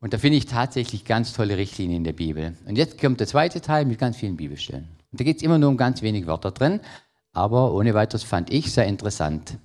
[0.00, 2.56] Und da finde ich tatsächlich ganz tolle Richtlinien in der Bibel.
[2.66, 4.88] Und jetzt kommt der zweite Teil mit ganz vielen Bibelstellen.
[5.10, 6.80] Und da geht es immer nur um ganz wenig Wörter drin,
[7.32, 9.58] aber ohne weiteres fand ich sehr interessant.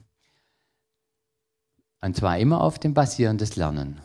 [2.02, 4.00] Und zwar immer auf dem basierendes Lernen.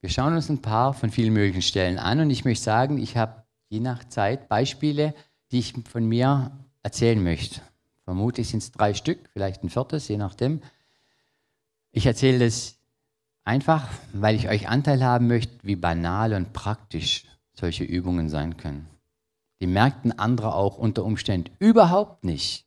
[0.00, 3.16] Wir schauen uns ein paar von vielen möglichen Stellen an und ich möchte sagen, ich
[3.16, 5.14] habe je nach Zeit Beispiele,
[5.50, 6.52] die ich von mir
[6.82, 7.60] erzählen möchte.
[8.04, 10.62] Vermutlich sind es drei Stück, vielleicht ein viertes, je nachdem.
[11.90, 12.76] Ich erzähle das
[13.44, 18.88] einfach, weil ich euch Anteil haben möchte, wie banal und praktisch solche Übungen sein können.
[19.60, 22.66] Die merkten andere auch unter Umständen überhaupt nicht.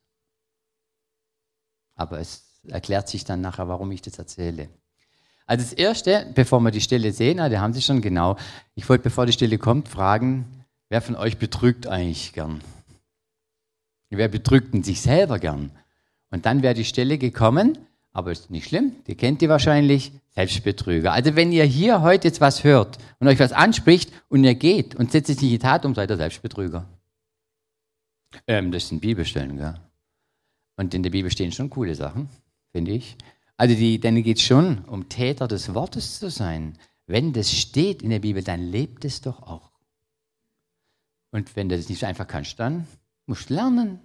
[1.95, 4.69] Aber es erklärt sich dann nachher, warum ich das erzähle.
[5.45, 8.37] Also das Erste, bevor wir die Stelle sehen, da haben Sie schon genau,
[8.75, 12.61] ich wollte, bevor die Stelle kommt, fragen, wer von euch betrügt eigentlich gern?
[14.09, 15.71] Wer betrügt denn sich selber gern?
[16.31, 17.77] Und dann wäre die Stelle gekommen,
[18.11, 21.13] aber ist nicht schlimm, die kennt ihr wahrscheinlich, Selbstbetrüger.
[21.13, 24.93] Also wenn ihr hier heute jetzt was hört und euch was anspricht und ihr geht
[24.95, 26.85] und setzt es nicht in die Tat um, seid ihr Selbstbetrüger.
[28.45, 29.79] Ähm, das sind Bibelstellen, gell?
[30.75, 32.29] Und in der Bibel stehen schon coole Sachen,
[32.77, 33.17] finde ich.
[33.57, 36.77] Also die, denn geht es schon um Täter des Wortes zu sein.
[37.07, 39.71] Wenn das steht in der Bibel, dann lebt es doch auch.
[41.31, 42.85] Und wenn du das nicht einfach kannst, dann
[43.25, 43.99] musst du lernen.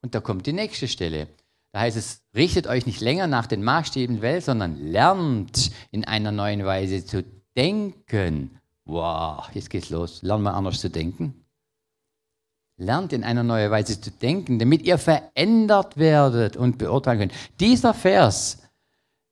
[0.00, 1.26] Und da kommt die nächste Stelle.
[1.72, 6.04] Da heißt es, richtet euch nicht länger nach den Maßstäben der Welt, sondern lernt in
[6.04, 7.24] einer neuen Weise zu
[7.56, 8.60] denken.
[8.84, 10.22] Wow, jetzt geht's los.
[10.22, 11.43] Lernt mal anders zu denken.
[12.76, 17.32] Lernt in einer neuen Weise zu denken, damit ihr verändert werdet und beurteilen könnt.
[17.60, 18.62] Dieser Vers,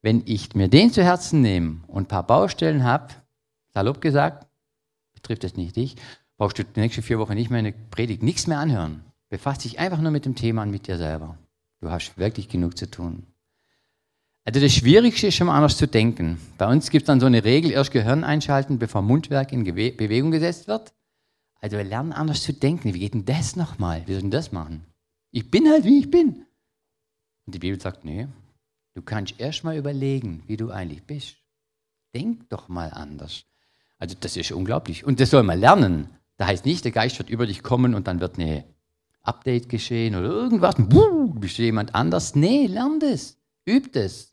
[0.00, 3.14] wenn ich mir den zu Herzen nehme und ein paar Baustellen habe,
[3.74, 4.46] salopp gesagt,
[5.14, 5.96] betrifft es nicht dich,
[6.36, 9.04] brauchst du die nächsten vier Wochen nicht mehr eine Predigt, nichts mehr anhören.
[9.28, 11.38] Befasst dich einfach nur mit dem Thema und mit dir selber.
[11.80, 13.26] Du hast wirklich genug zu tun.
[14.44, 16.40] Also das Schwierigste ist schon mal anders zu denken.
[16.58, 20.32] Bei uns gibt es dann so eine Regel, erst Gehirn einschalten, bevor Mundwerk in Bewegung
[20.32, 20.92] gesetzt wird.
[21.62, 22.92] Also wir lernen anders zu denken.
[22.92, 24.02] Wie geht denn das nochmal?
[24.06, 24.84] Wie soll denn das machen?
[25.30, 26.44] Ich bin halt, wie ich bin.
[27.46, 28.28] Und die Bibel sagt, nee,
[28.94, 31.36] du kannst erst mal überlegen, wie du eigentlich bist.
[32.14, 33.44] Denk doch mal anders.
[33.98, 35.04] Also das ist unglaublich.
[35.04, 36.08] Und das soll man lernen.
[36.36, 38.64] Da heißt nicht, der Geist wird über dich kommen und dann wird eine
[39.22, 42.34] Update geschehen oder irgendwas, buh, bist du jemand anders?
[42.34, 43.38] Nee, lern das,
[43.68, 44.31] üb das.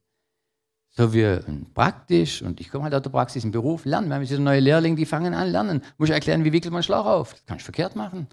[0.99, 1.39] So wie
[1.73, 4.09] praktisch, und ich komme halt aus der Praxis im Beruf, lernen.
[4.09, 5.81] Wir haben jetzt neue Lehrlinge, die fangen an, lernen.
[5.97, 7.31] Muss ich erklären, wie wickelt man Schlauch auf?
[7.31, 8.27] Das kannst du verkehrt machen.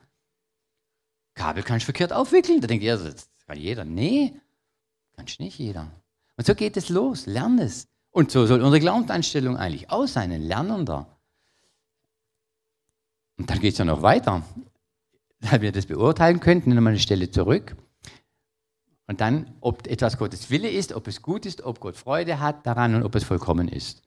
[1.36, 2.60] Kabel kannst du verkehrt aufwickeln.
[2.60, 3.84] Da denkt ihr, das kann jeder.
[3.84, 4.34] Nee,
[5.14, 5.92] kannst nicht jeder.
[6.36, 7.86] Und so geht es los, lern es.
[8.10, 11.06] Und so soll unsere Glaubensanstellung eigentlich auch sein, ein Lernender.
[13.38, 14.42] Und dann geht es ja noch weiter
[15.40, 17.76] weil wir das beurteilen könnten, nehmen wir eine Stelle zurück.
[19.06, 22.66] Und dann, ob etwas Gottes Wille ist, ob es gut ist, ob Gott Freude hat
[22.66, 24.02] daran und ob es vollkommen ist.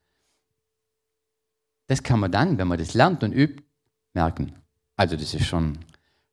[1.88, 3.64] Das kann man dann, wenn man das lernt und übt,
[4.14, 4.54] merken.
[4.96, 5.80] Also das ist schon,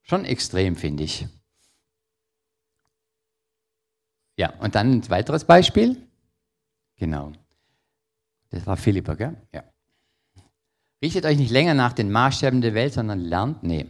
[0.03, 1.27] schon extrem, finde ich.
[4.37, 5.97] Ja, und dann ein weiteres Beispiel.
[6.97, 7.33] Genau.
[8.51, 9.37] Das war Philippa, gell?
[9.55, 9.63] Ja.
[11.03, 13.87] Richtet euch nicht länger nach den Maßstäben der Welt, sondern lernt, nee,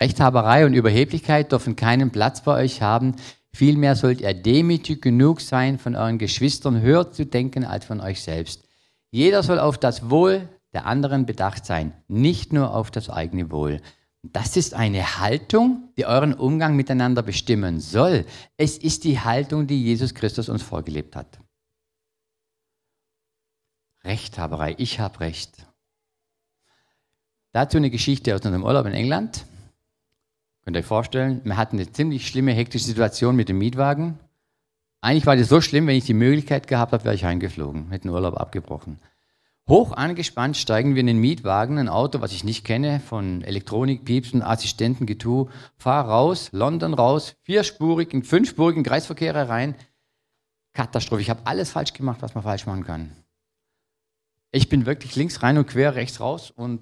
[0.00, 3.14] Rechthaberei und Überheblichkeit dürfen keinen Platz bei euch haben.
[3.54, 8.20] Vielmehr sollt ihr demütig genug sein, von euren Geschwistern höher zu denken als von euch
[8.20, 8.64] selbst.
[9.12, 13.80] Jeder soll auf das Wohl der anderen bedacht sein, nicht nur auf das eigene Wohl.
[14.24, 18.26] Das ist eine Haltung, die euren Umgang miteinander bestimmen soll.
[18.56, 21.38] Es ist die Haltung, die Jesus Christus uns vorgelebt hat.
[24.02, 25.64] Rechthaberei, ich habe Recht.
[27.52, 29.46] Dazu eine Geschichte aus unserem Urlaub in England.
[30.64, 34.18] Könnt ihr euch vorstellen, wir hatten eine ziemlich schlimme, hektische Situation mit dem Mietwagen.
[35.02, 38.08] Eigentlich war das so schlimm, wenn ich die Möglichkeit gehabt habe, wäre ich heimgeflogen, hätte
[38.08, 38.98] den Urlaub abgebrochen.
[39.68, 44.04] Hoch angespannt steigen wir in den Mietwagen, ein Auto, was ich nicht kenne, von Elektronik,
[44.04, 45.48] Piepsen, Assistenten, Getue.
[45.76, 49.74] Fahr raus, London raus, vierspurig, in fünfspurigen Kreisverkehr rein.
[50.74, 51.22] Katastrophe.
[51.22, 53.12] Ich habe alles falsch gemacht, was man falsch machen kann.
[54.50, 56.80] Ich bin wirklich links rein und quer, rechts raus und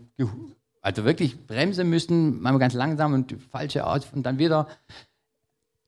[0.83, 4.69] also wirklich bremsen müssen, mal ganz langsam und falsche aus und dann wieder.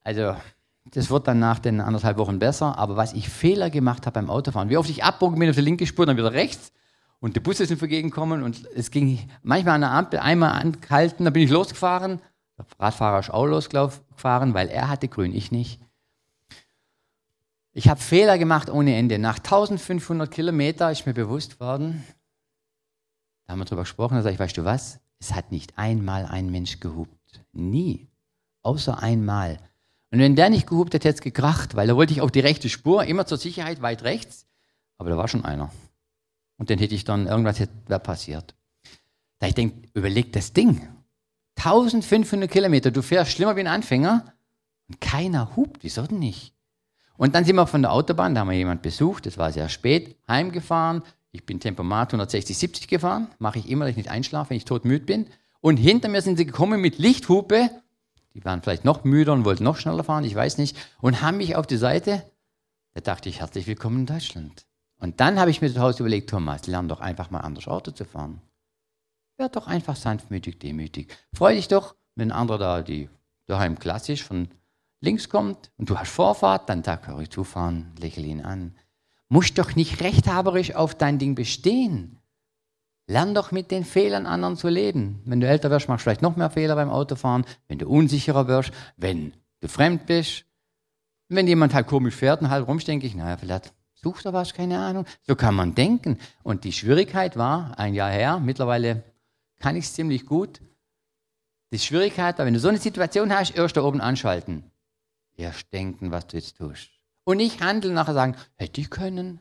[0.03, 0.37] Also
[0.85, 2.79] das wird dann nach den anderthalb Wochen besser.
[2.79, 5.63] Aber was ich Fehler gemacht habe beim Autofahren, wie oft ich abbogen bin auf die
[5.63, 6.73] linke Spur, dann wieder rechts
[7.21, 11.33] und die Busse sind vergegenkommen und es ging manchmal an der Ampel einmal angehalten, dann
[11.33, 12.21] bin ich losgefahren.
[12.59, 15.81] Der Radfahrer ist auch losgefahren, weil er hatte grün, ich nicht.
[17.73, 19.19] Ich habe Fehler gemacht ohne Ende.
[19.19, 22.05] Nach 1500 Kilometer ist mir bewusst worden,
[23.47, 25.01] da haben wir drüber gesprochen, da sage ich, weißt du was?
[25.21, 27.45] Es hat nicht einmal ein Mensch gehupt.
[27.53, 28.09] Nie.
[28.63, 29.59] Außer einmal.
[30.11, 32.41] Und wenn der nicht gehupt hätte, hätte es gekracht, weil da wollte ich auf die
[32.41, 34.47] rechte Spur, immer zur Sicherheit weit rechts.
[34.99, 35.71] Aber da war schon einer.
[36.57, 38.55] Und dann hätte ich dann, irgendwas wäre passiert.
[39.39, 40.89] Da ich denke, überleg das Ding.
[41.57, 44.33] 1500 Kilometer, du fährst schlimmer wie ein Anfänger
[44.89, 46.55] und keiner hupt, wieso denn nicht?
[47.17, 49.69] Und dann sind wir von der Autobahn, da haben wir jemanden besucht, das war sehr
[49.69, 51.03] spät, heimgefahren.
[51.35, 54.67] Ich bin Tempomat 160, 70 gefahren, mache ich immer, dass ich nicht einschlafe, wenn ich
[54.67, 55.27] todmüde bin.
[55.61, 57.71] Und hinter mir sind sie gekommen mit Lichthupe,
[58.35, 61.39] die waren vielleicht noch müder und wollten noch schneller fahren, ich weiß nicht, und haben
[61.39, 62.23] mich auf die Seite.
[62.93, 64.65] Da dachte ich, herzlich willkommen in Deutschland.
[65.01, 67.91] Und dann habe ich mir zu Hause überlegt, Thomas, lern doch einfach mal anders Auto
[67.91, 68.41] zu fahren.
[69.37, 71.19] Werd doch einfach sanftmütig, demütig.
[71.33, 73.11] Freu dich doch, wenn ein anderer da, die
[73.47, 74.51] daheim klassisch von
[75.01, 78.77] links kommt und du hast Vorfahrt, dann sag, ich zufahren, lächel ihn an.
[79.29, 82.21] Musst doch nicht rechthaberisch auf dein Ding bestehen.
[83.07, 85.21] Lern doch mit den Fehlern anderen zu leben.
[85.25, 88.49] Wenn du älter wirst, machst du vielleicht noch mehr Fehler beim Autofahren, wenn du unsicherer
[88.49, 90.47] wirst, wenn du fremd bist.
[91.29, 94.55] Wenn jemand halt komisch fährt und halt rumsteht, denke ich, naja, vielleicht sucht er was,
[94.55, 95.07] keine Ahnung.
[95.23, 96.19] So kann man denken.
[96.43, 99.03] Und die Schwierigkeit war, ein Jahr her, mittlerweile
[99.59, 100.61] kann ich es ziemlich gut.
[101.73, 104.71] Die Schwierigkeit war, wenn du so eine Situation hast, erst da oben anschalten.
[105.37, 106.94] Erst denken, was du jetzt tust.
[107.25, 109.41] Und nicht handeln, nachher sagen, hätte ich können.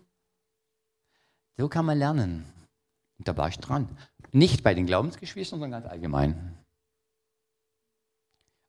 [1.58, 2.46] So kann man lernen.
[3.18, 3.88] Und da war ich dran.
[4.32, 6.58] Nicht bei den Glaubensgeschwistern, sondern ganz allgemein.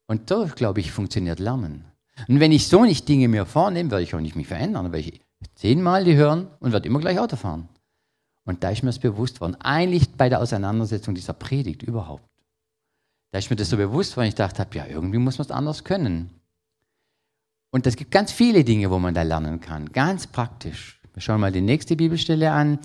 [0.07, 1.85] Und so, glaube ich, funktioniert Lernen.
[2.29, 4.85] Und wenn ich so nicht Dinge mir vornehme, werde ich auch nicht mich verändern.
[4.85, 5.21] Dann werde ich
[5.55, 7.69] zehnmal die hören und werde immer gleich Auto fahren.
[8.45, 9.57] Und da ist mir das bewusst worden.
[9.61, 12.29] Eigentlich bei der Auseinandersetzung dieser Predigt überhaupt.
[13.31, 15.83] Da ist mir das so bewusst worden, ich dachte ja, irgendwie muss man es anders
[15.83, 16.31] können.
[17.75, 19.91] Und es gibt ganz viele Dinge, wo man da lernen kann.
[19.91, 21.01] Ganz praktisch.
[21.13, 22.79] Wir schauen mal die nächste Bibelstelle an.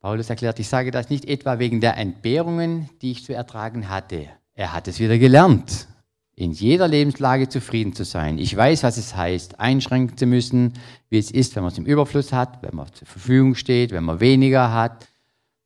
[0.00, 4.26] Paulus erklärt, ich sage das nicht etwa wegen der Entbehrungen, die ich zu ertragen hatte.
[4.54, 5.86] Er hat es wieder gelernt,
[6.34, 8.38] in jeder Lebenslage zufrieden zu sein.
[8.38, 10.72] Ich weiß, was es heißt, einschränken zu müssen,
[11.08, 14.02] wie es ist, wenn man es im Überfluss hat, wenn man zur Verfügung steht, wenn
[14.02, 15.06] man weniger hat.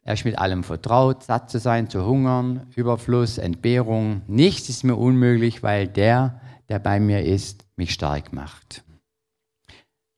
[0.02, 4.20] Er ist mit allem vertraut, satt zu sein, zu hungern, Überfluss, Entbehrung.
[4.26, 8.84] Nichts ist mir unmöglich, weil der, der bei mir ist, mich stark macht.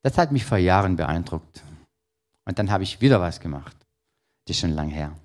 [0.02, 1.62] Das hat mich vor Jahren beeindruckt.
[2.44, 3.76] Und dann habe ich wieder was gemacht.
[4.44, 5.16] Das ist schon lang her.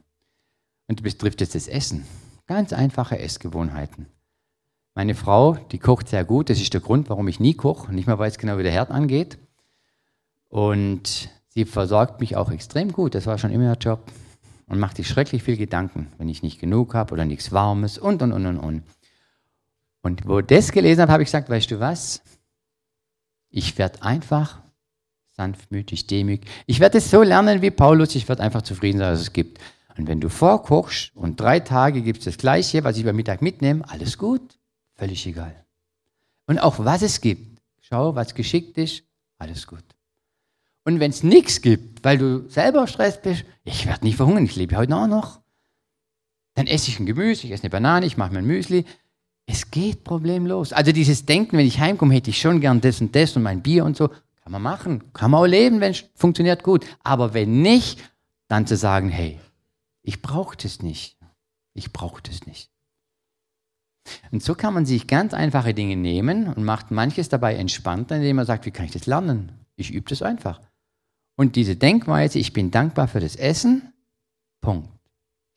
[0.88, 2.06] Und betrifft jetzt das Essen.
[2.46, 4.06] Ganz einfache Essgewohnheiten.
[4.94, 6.52] Meine Frau, die kocht sehr gut.
[6.52, 7.92] Das ist der Grund, warum ich nie koche.
[7.92, 9.40] Nicht mehr weiß genau, wie der Herd angeht.
[10.48, 13.16] Und sie versorgt mich auch extrem gut.
[13.16, 14.12] Das war schon immer ihr Job.
[14.68, 18.22] Und macht sich schrecklich viel Gedanken, wenn ich nicht genug habe oder nichts Warmes und,
[18.22, 18.84] und, und, und, und.
[20.02, 22.22] Und wo ich das gelesen habe, habe ich gesagt, weißt du was?
[23.50, 24.60] Ich werde einfach
[25.32, 26.50] sanftmütig, demütig.
[26.66, 29.60] Ich werde es so lernen wie Paulus, ich werde einfach zufrieden sein, dass es gibt.
[29.98, 33.42] Und wenn du vorkochst und drei Tage gibt es das Gleiche, was ich beim Mittag
[33.42, 34.58] mitnehme, alles gut,
[34.96, 35.56] völlig egal.
[36.46, 39.04] Und auch was es gibt, schau, was geschickt ist,
[39.38, 39.84] alles gut.
[40.84, 44.56] Und wenn es nichts gibt, weil du selber Stress bist, ich werde nicht verhungern, ich
[44.56, 45.42] lebe heute auch noch,
[46.54, 48.86] dann esse ich ein Gemüse, ich esse eine Banane, ich mache mir ein Müsli.
[49.50, 50.74] Es geht problemlos.
[50.74, 53.64] Also dieses Denken, wenn ich heimkomme, hätte ich schon gern das und das und mein
[53.64, 55.12] Bier und so, kann man machen.
[55.14, 56.86] Kann man auch leben, wenn es funktioniert gut.
[57.04, 58.00] Aber wenn nicht,
[58.50, 59.40] dann zu sagen, hey,
[60.04, 61.18] ich brauche das nicht.
[61.74, 62.70] Ich brauche das nicht.
[64.32, 68.38] Und so kann man sich ganz einfache Dinge nehmen und macht manches dabei entspannter, indem
[68.38, 69.52] man sagt, wie kann ich das lernen?
[69.76, 70.62] Ich übe das einfach.
[71.36, 73.94] Und diese Denkweise, ich bin dankbar für das Essen,
[74.60, 74.90] Punkt.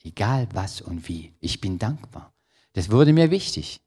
[0.03, 2.33] Egal was und wie, ich bin dankbar.
[2.73, 3.81] Das wurde mir wichtig.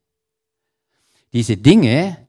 [1.32, 2.28] Diese Dinge,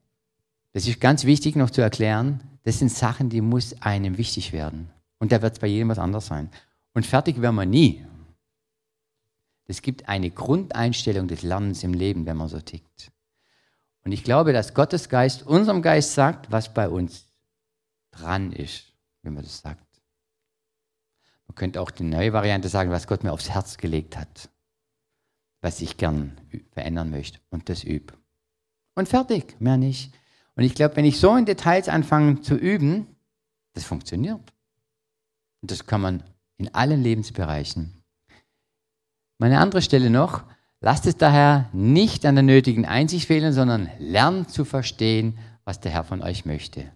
[0.73, 4.91] das ist ganz wichtig noch zu erklären, das sind Sachen, die muss einem wichtig werden.
[5.19, 6.51] Und da wird es bei jedem was anderes sein.
[6.95, 8.05] Und fertig werden wir nie.
[9.67, 13.11] Es gibt eine Grundeinstellung des Lernens im Leben, wenn man so tickt.
[14.05, 17.25] Und ich glaube, dass Gottes Geist unserem Geist sagt, was bei uns
[18.11, 18.93] dran ist,
[19.23, 19.83] wenn man das sagt.
[21.47, 24.51] Man könnte auch die neue Variante sagen, was Gott mir aufs Herz gelegt hat,
[25.65, 26.33] was ich gern
[26.73, 27.39] verändern möchte.
[27.49, 28.13] Und das übe.
[28.95, 30.13] Und fertig, mehr nicht.
[30.57, 33.07] Und ich glaube, wenn ich so in Details anfange zu üben,
[33.73, 34.53] das funktioniert.
[35.63, 36.23] Und das kann man
[36.59, 37.95] in allen Lebensbereichen.
[39.39, 40.45] Meine andere Stelle noch,
[40.81, 45.93] lasst es daher nicht an der nötigen Einsicht fehlen, sondern lernt zu verstehen, was der
[45.93, 46.93] Herr von euch möchte.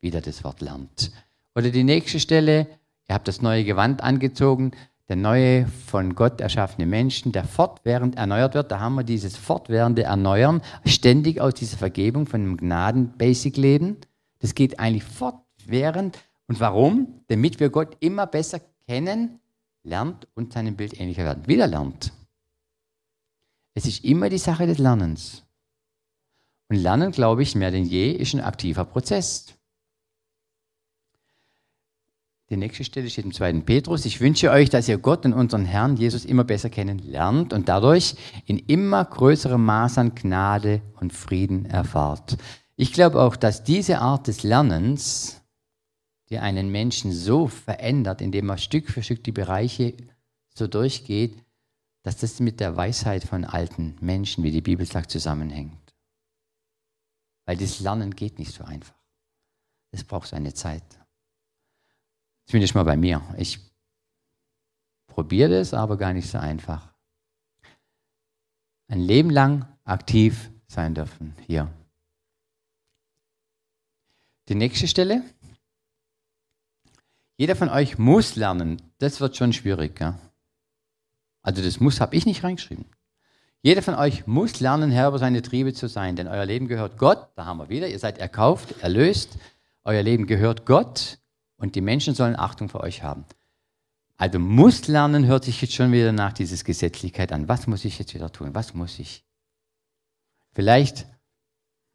[0.00, 1.12] Wieder das Wort lernt.
[1.54, 2.66] Oder die nächste Stelle,
[3.10, 4.72] ihr habt das neue Gewand angezogen,
[5.10, 8.70] der neue von Gott erschaffene Menschen, der fortwährend erneuert wird.
[8.70, 13.96] Da haben wir dieses fortwährende Erneuern, ständig aus dieser Vergebung von einem Gnaden-Basic-Leben.
[14.38, 16.16] Das geht eigentlich fortwährend.
[16.46, 17.22] Und warum?
[17.26, 19.40] Damit wir Gott immer besser kennen,
[19.82, 21.48] lernt und seinem Bild ähnlicher werden.
[21.48, 22.12] Wieder lernt.
[23.74, 25.42] Es ist immer die Sache des Lernens.
[26.68, 29.54] Und Lernen, glaube ich, mehr denn je, ist ein aktiver Prozess.
[32.50, 33.60] Die nächste Stelle steht im 2.
[33.60, 34.04] Petrus.
[34.04, 38.16] Ich wünsche euch, dass ihr Gott und unseren Herrn Jesus immer besser kennenlernt und dadurch
[38.44, 42.38] in immer größerem Maß an Gnade und Frieden erfahrt.
[42.74, 45.42] Ich glaube auch, dass diese Art des Lernens,
[46.28, 49.94] die einen Menschen so verändert, indem er Stück für Stück die Bereiche
[50.52, 51.36] so durchgeht,
[52.02, 55.94] dass das mit der Weisheit von alten Menschen, wie die Bibel sagt, zusammenhängt.
[57.46, 58.94] Weil das Lernen geht nicht so einfach.
[59.92, 60.99] Es braucht seine Zeit.
[62.50, 63.22] Zumindest mal bei mir.
[63.38, 63.60] Ich
[65.06, 66.92] probiere das, aber gar nicht so einfach.
[68.88, 71.70] Ein Leben lang aktiv sein dürfen hier.
[74.48, 75.22] Die nächste Stelle.
[77.36, 78.82] Jeder von euch muss lernen.
[78.98, 80.00] Das wird schon schwierig.
[80.00, 80.18] Ja?
[81.42, 82.84] Also das muss habe ich nicht reingeschrieben.
[83.62, 86.98] Jeder von euch muss lernen, Herr über seine Triebe zu sein, denn euer Leben gehört
[86.98, 87.28] Gott.
[87.36, 87.86] Da haben wir wieder.
[87.86, 89.38] Ihr seid erkauft, erlöst.
[89.84, 91.20] Euer Leben gehört Gott.
[91.60, 93.26] Und die Menschen sollen Achtung für euch haben.
[94.16, 97.48] Also muss lernen hört sich jetzt schon wieder nach dieses Gesetzlichkeit an.
[97.48, 98.54] Was muss ich jetzt wieder tun?
[98.54, 99.24] Was muss ich?
[100.52, 101.06] Vielleicht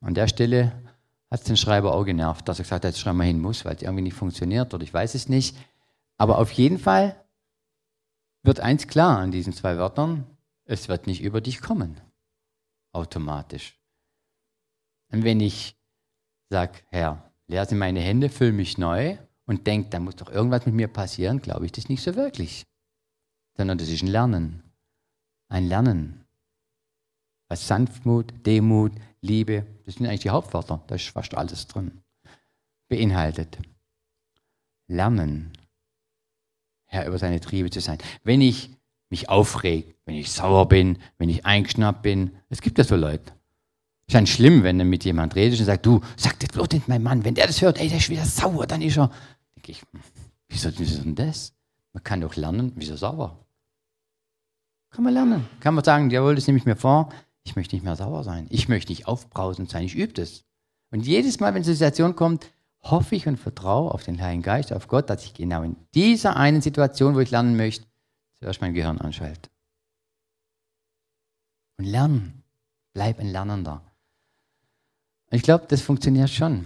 [0.01, 0.71] an der Stelle
[1.31, 3.65] hat es den Schreiber auch genervt, dass er gesagt hat, jetzt schreiben wir hin muss,
[3.65, 5.57] weil es irgendwie nicht funktioniert oder ich weiß es nicht.
[6.17, 7.25] Aber auf jeden Fall
[8.43, 10.25] wird eins klar an diesen zwei Wörtern,
[10.65, 11.99] es wird nicht über dich kommen.
[12.91, 13.79] Automatisch.
[15.11, 15.75] Und wenn ich
[16.49, 20.75] sage, Herr, leere meine Hände, fülle mich neu, und denkt, da muss doch irgendwas mit
[20.75, 22.65] mir passieren, glaube ich das nicht so wirklich.
[23.57, 24.63] Sondern das ist ein Lernen.
[25.47, 26.25] Ein Lernen.
[27.47, 28.91] Was Sanftmut, Demut,
[29.21, 30.83] Liebe, das sind eigentlich die Hauptwörter.
[30.87, 32.01] Da ist fast alles drin.
[32.87, 33.57] Beinhaltet.
[34.87, 35.53] Lernen.
[36.85, 37.97] Herr über seine Triebe zu sein.
[38.23, 38.71] Wenn ich
[39.09, 43.33] mich aufreg, wenn ich sauer bin, wenn ich eingeschnappt bin, es gibt ja so Leute.
[44.07, 46.87] Ist dann schlimm, wenn du mit jemand redest und sagst, du, sag das bloß nicht
[46.87, 47.23] mein Mann.
[47.23, 49.11] Wenn der das hört, ey, der ist wieder sauer, dann ist er,
[49.65, 50.01] denke ich, hm,
[50.49, 51.53] wieso, wieso denn das?
[51.93, 53.39] Man kann doch lernen, wieso sauer?
[54.91, 55.47] Kann man lernen.
[55.59, 57.09] Kann man sagen, jawohl, das nehme ich mir vor,
[57.43, 58.47] ich möchte nicht mehr sauer sein.
[58.49, 60.43] Ich möchte nicht aufbrausend sein, ich übe das.
[60.91, 62.51] Und jedes Mal, wenn eine Situation kommt,
[62.81, 66.35] hoffe ich und vertraue auf den Heiligen Geist, auf Gott, dass ich genau in dieser
[66.37, 67.85] einen Situation, wo ich lernen möchte,
[68.39, 69.49] zuerst mein Gehirn anschalte.
[71.77, 72.43] Und lernen.
[72.93, 73.81] Bleib ein Lernender.
[75.31, 76.65] Ich glaube, das funktioniert schon.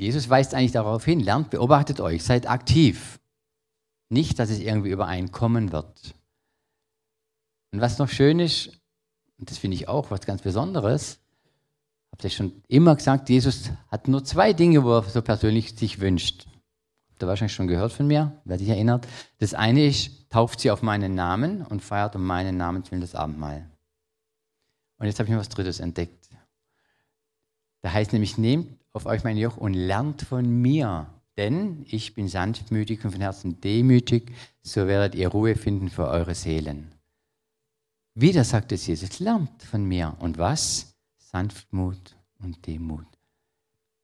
[0.00, 3.20] Jesus weist eigentlich darauf hin, lernt, beobachtet euch, seid aktiv.
[4.08, 6.14] Nicht, dass es irgendwie übereinkommen wird.
[7.70, 8.80] Und was noch schön ist,
[9.38, 11.20] und das finde ich auch was ganz Besonderes,
[12.10, 16.00] habt ihr schon immer gesagt, Jesus hat nur zwei Dinge, wo er so persönlich sich
[16.00, 16.46] wünscht.
[17.10, 19.06] Habt ihr wahrscheinlich schon gehört von mir, wer sich erinnert.
[19.38, 23.14] Das eine ist, tauft sie auf meinen Namen und feiert um meinen Namen willen das
[23.14, 23.68] Abendmahl.
[24.96, 26.30] Und jetzt habe ich mir was Drittes entdeckt.
[27.82, 32.28] Da heißt nämlich, nehmt auf euch mein Joch und lernt von mir, denn ich bin
[32.28, 34.32] sanftmütig und von Herzen demütig,
[34.62, 36.94] so werdet ihr Ruhe finden für eure Seelen.
[38.14, 40.16] Wieder sagt es Jesus, lernt von mir.
[40.18, 40.94] Und was?
[41.16, 43.06] Sanftmut und Demut.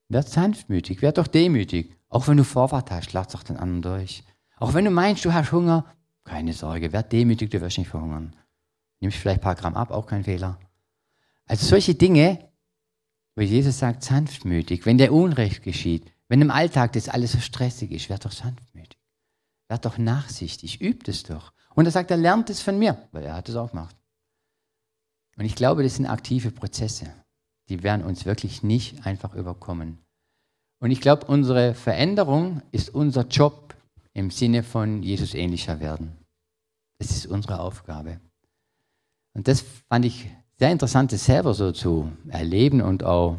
[0.09, 1.97] Werd sanftmütig, werd doch demütig.
[2.09, 4.23] Auch wenn du Vorwart hast, lass doch den anderen durch.
[4.59, 5.85] Auch wenn du meinst, du hast Hunger,
[6.25, 8.35] keine Sorge, werd demütig, du wirst nicht verhungern.
[9.01, 10.59] Nimmst vielleicht ein paar Gramm ab, auch kein Fehler.
[11.47, 12.49] Also solche Dinge,
[13.37, 17.93] wo Jesus sagt, sanftmütig, wenn der Unrecht geschieht, wenn im Alltag das alles so stressig
[17.93, 18.99] ist, werd doch sanftmütig.
[19.69, 21.53] Werd doch nachsichtig, übt es doch.
[21.75, 23.95] Und er sagt, er lernt es von mir, weil er hat es auch gemacht.
[25.37, 27.13] Und ich glaube, das sind aktive Prozesse.
[27.69, 29.99] Die werden uns wirklich nicht einfach überkommen.
[30.79, 33.75] Und ich glaube, unsere Veränderung ist unser Job
[34.15, 36.17] im Sinne von Jesus ähnlicher werden.
[36.99, 38.21] Das ist unsere Aufgabe.
[39.35, 43.39] Und das fand ich sehr interessant, das selber so zu erleben und auch,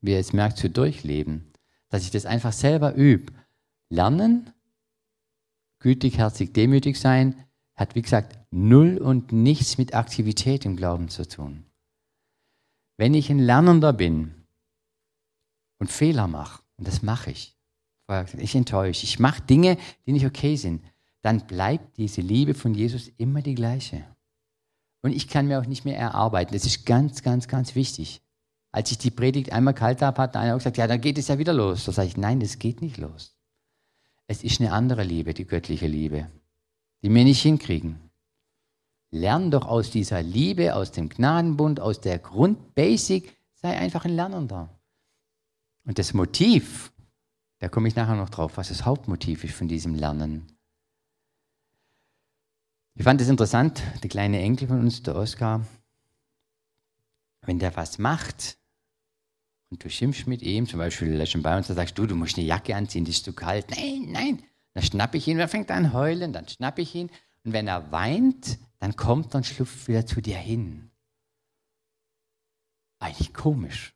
[0.00, 1.52] wie ihr es merkt, zu durchleben.
[1.92, 3.34] dass ich das einfach selber übe.
[3.90, 4.50] Lernen,
[5.78, 7.36] gütig, herzig, demütig sein,
[7.74, 11.66] hat wie gesagt null und nichts mit Aktivität im Glauben zu tun.
[12.96, 14.32] Wenn ich ein Lernender bin
[15.78, 17.58] und Fehler mache, und das mache ich,
[18.38, 19.76] ich enttäusche, ich mache Dinge,
[20.06, 20.82] die nicht okay sind,
[21.20, 24.06] dann bleibt diese Liebe von Jesus immer die gleiche.
[25.02, 26.54] Und ich kann mir auch nicht mehr erarbeiten.
[26.54, 28.22] Das ist ganz, ganz, ganz wichtig.
[28.70, 31.38] Als ich die Predigt einmal kalt habe, hat einer gesagt, ja, dann geht es ja
[31.38, 31.84] wieder los.
[31.84, 33.36] Da sage ich, nein, das geht nicht los.
[34.28, 36.30] Es ist eine andere Liebe, die göttliche Liebe,
[37.02, 37.98] die wir nicht hinkriegen.
[39.10, 44.70] Lern doch aus dieser Liebe, aus dem Gnadenbund, aus der Grundbasic, sei einfach ein Lernender.
[45.84, 46.92] Und das Motiv,
[47.58, 50.46] da komme ich nachher noch drauf, was das Hauptmotiv ist von diesem Lernen.
[52.94, 55.66] Ich fand es interessant, der kleine Enkel von uns, der Oskar,
[57.40, 58.58] wenn der was macht
[59.70, 62.36] und du schimpfst mit ihm, zum Beispiel er bei uns, da sagst du, du musst
[62.36, 63.70] eine Jacke anziehen, die ist zu kalt.
[63.70, 64.42] Nein, nein.
[64.74, 67.10] Dann schnappe ich ihn, er fängt an heulen, dann schnappe ich ihn.
[67.44, 70.90] Und wenn er weint, dann kommt er und schlüpft wieder zu dir hin.
[72.98, 73.94] Eigentlich komisch.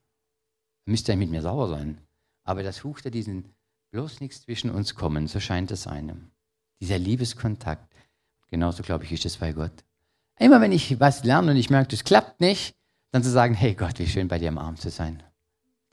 [0.87, 2.01] Müsste er mit mir sauer sein.
[2.45, 3.55] Aber das Huch der diesen
[3.91, 6.31] bloß nichts zwischen uns kommen, so scheint es einem.
[6.81, 7.93] Dieser Liebeskontakt.
[8.49, 9.73] Genauso, glaube ich, ist es bei Gott.
[10.39, 12.75] Immer wenn ich was lerne und ich merke, das klappt nicht,
[13.11, 15.23] dann zu sagen, hey Gott, wie schön bei dir im Arm zu sein.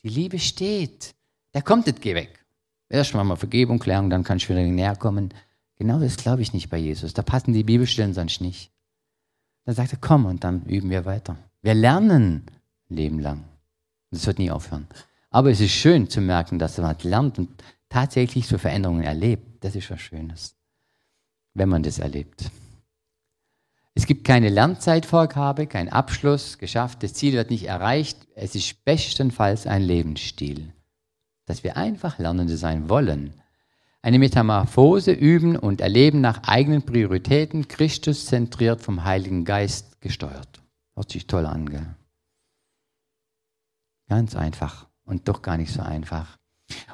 [0.03, 1.15] Die Liebe steht.
[1.53, 2.45] Der kommt nicht, geh weg.
[2.89, 5.33] Erst mal Vergebung klären, dann kann ich wieder näher kommen.
[5.77, 7.13] Genau das glaube ich nicht bei Jesus.
[7.13, 8.71] Da passen die Bibelstellen sonst nicht.
[9.65, 11.37] Dann sagt er, komm und dann üben wir weiter.
[11.61, 12.11] Wir lernen
[12.89, 13.45] ein Leben lang.
[14.11, 14.87] Das wird nie aufhören.
[15.29, 17.49] Aber es ist schön zu merken, dass man lernt und
[17.89, 19.63] tatsächlich so Veränderungen erlebt.
[19.63, 20.55] Das ist was Schönes
[21.53, 22.51] wenn man das erlebt.
[23.95, 28.27] Es gibt keine Lernzeitvorgabe, kein Abschluss geschafft, das Ziel wird nicht erreicht.
[28.35, 30.73] Es ist bestenfalls ein Lebensstil,
[31.45, 33.33] dass wir einfach Lernende sein wollen.
[34.01, 40.61] Eine Metamorphose üben und erleben nach eigenen Prioritäten, Christus zentriert vom Heiligen Geist gesteuert.
[40.95, 41.95] Hört sich toll an, gell?
[44.09, 46.37] Ganz einfach und doch gar nicht so einfach.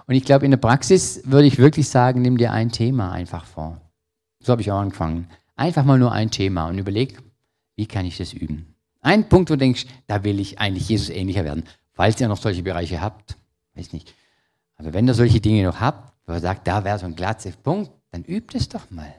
[0.05, 3.45] Und ich glaube, in der Praxis würde ich wirklich sagen, nimm dir ein Thema einfach
[3.45, 3.88] vor.
[4.41, 5.29] So habe ich auch angefangen.
[5.55, 7.21] Einfach mal nur ein Thema und überleg,
[7.75, 8.75] wie kann ich das üben?
[9.01, 11.63] Ein Punkt, wo du denkst, da will ich eigentlich Jesus ähnlicher werden.
[11.93, 13.37] Falls ihr noch solche Bereiche habt,
[13.75, 14.13] weiß nicht.
[14.77, 17.51] Aber wenn ihr solche Dinge noch habt, wo ihr sagt, da wäre so ein glatzer
[17.51, 19.13] Punkt, dann übt es doch mal.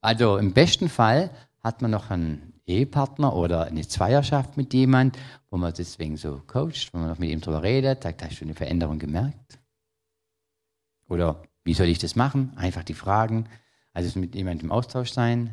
[0.00, 1.30] Also im besten Fall
[1.62, 5.18] hat man noch einen Ehepartner oder eine Zweierschaft mit jemand,
[5.50, 8.44] wo man deswegen so coacht, wo man noch mit ihm drüber redet, sagt, hast du
[8.44, 9.58] eine Veränderung gemerkt?
[11.08, 12.52] Oder wie soll ich das machen?
[12.54, 13.48] Einfach die Fragen.
[13.92, 15.52] Also mit jemandem im Austausch sein.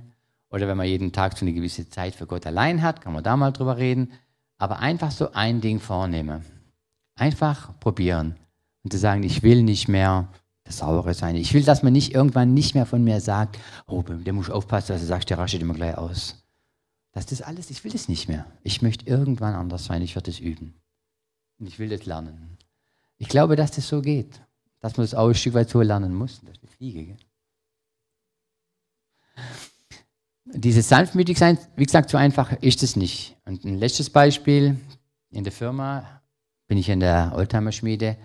[0.52, 3.24] Oder wenn man jeden Tag so eine gewisse Zeit für Gott allein hat, kann man
[3.24, 4.12] da mal drüber reden.
[4.60, 6.46] Aber einfach so ein Ding vornehmen.
[7.16, 8.36] Einfach probieren.
[8.84, 10.28] Und zu sagen, ich will nicht mehr
[10.66, 11.36] das Saure sein.
[11.36, 13.58] Ich will, dass man nicht irgendwann nicht mehr von mir sagt,
[13.88, 16.46] oh, der muss aufpassen, dass er sagt, der rastet immer gleich aus.
[17.12, 18.46] Das ist alles, ich will das nicht mehr.
[18.62, 20.76] Ich möchte irgendwann anders sein, ich werde es üben.
[21.60, 22.58] Und ich will das lernen.
[23.18, 24.40] Ich glaube, dass das so geht
[24.84, 26.42] dass man das auch ein Stück weit so lernen muss.
[26.42, 27.06] Das ist eine Fliege.
[27.06, 27.18] Gell?
[30.44, 33.38] Dieses sanftmütig sein, wie gesagt, so einfach ist es nicht.
[33.46, 34.78] Und ein letztes Beispiel,
[35.32, 36.22] in der Firma
[36.68, 38.18] bin ich in der Oldtimer-Schmiede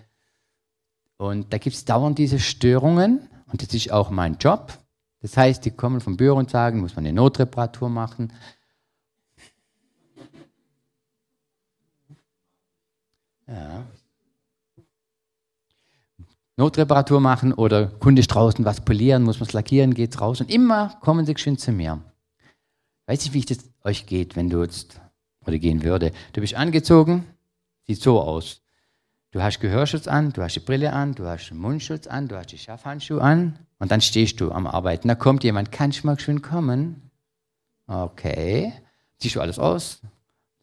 [1.15, 4.77] und da gibt es dauernd diese Störungen und das ist auch mein Job.
[5.21, 8.33] Das heißt, die kommen vom Büro und sagen, muss man eine Notreparatur machen.
[13.47, 13.87] Ja,
[16.59, 20.51] Notreparatur machen oder Kunde ist draußen was polieren, muss man es lackieren, geht's raus und
[20.51, 22.01] immer kommen sie schön zu mir.
[23.07, 24.99] Weiß nicht, wie es euch geht, wenn du jetzt
[25.47, 26.11] oder gehen würde.
[26.33, 27.25] Du bist angezogen,
[27.87, 28.61] sieht so aus.
[29.31, 32.35] Du hast Gehörschutz an, du hast die Brille an, du hast den Mundschutz an, du
[32.35, 35.07] hast die Schaffhandschuhe an und dann stehst du am Arbeiten.
[35.07, 37.09] Da kommt jemand, kannst du mal schön kommen?
[37.87, 38.73] Okay.
[39.17, 40.01] Ziehst du alles aus,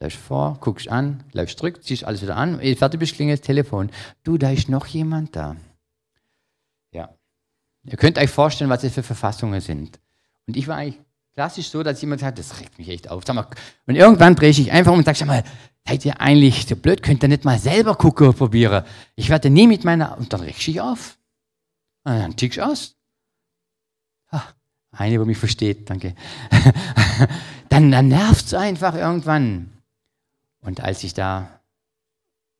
[0.00, 3.88] läufst vor, guckst an, läufst zurück, ziehst alles wieder an, fertig bist, klingelt das Telefon.
[4.24, 5.56] Du, da ist noch jemand da.
[7.86, 9.98] Ihr könnt euch vorstellen, was das für Verfassungen sind.
[10.46, 11.00] Und ich war eigentlich
[11.34, 13.26] klassisch so, dass jemand sagt, das regt mich echt auf.
[13.28, 13.46] Mal,
[13.86, 15.44] und irgendwann drehe ich einfach um und sage, sag mal,
[15.86, 18.84] seid ihr eigentlich so blöd, könnt ihr nicht mal selber gucken und probieren?
[19.14, 21.16] Ich werde nie mit meiner, und dann reg ich auf.
[22.04, 22.96] Und dann tickst du aus.
[24.30, 24.54] Ach,
[24.92, 26.14] eine, wo mich versteht, danke.
[27.68, 29.72] dann dann nervt es einfach irgendwann.
[30.60, 31.60] Und als ich da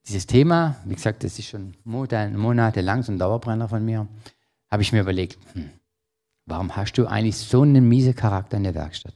[0.06, 4.06] dieses Thema, wie gesagt, das ist schon monatelang so ein Dauerbrenner von mir,
[4.76, 5.70] habe ich mir überlegt, hm,
[6.44, 9.14] warum hast du eigentlich so einen miese Charakter in der Werkstatt?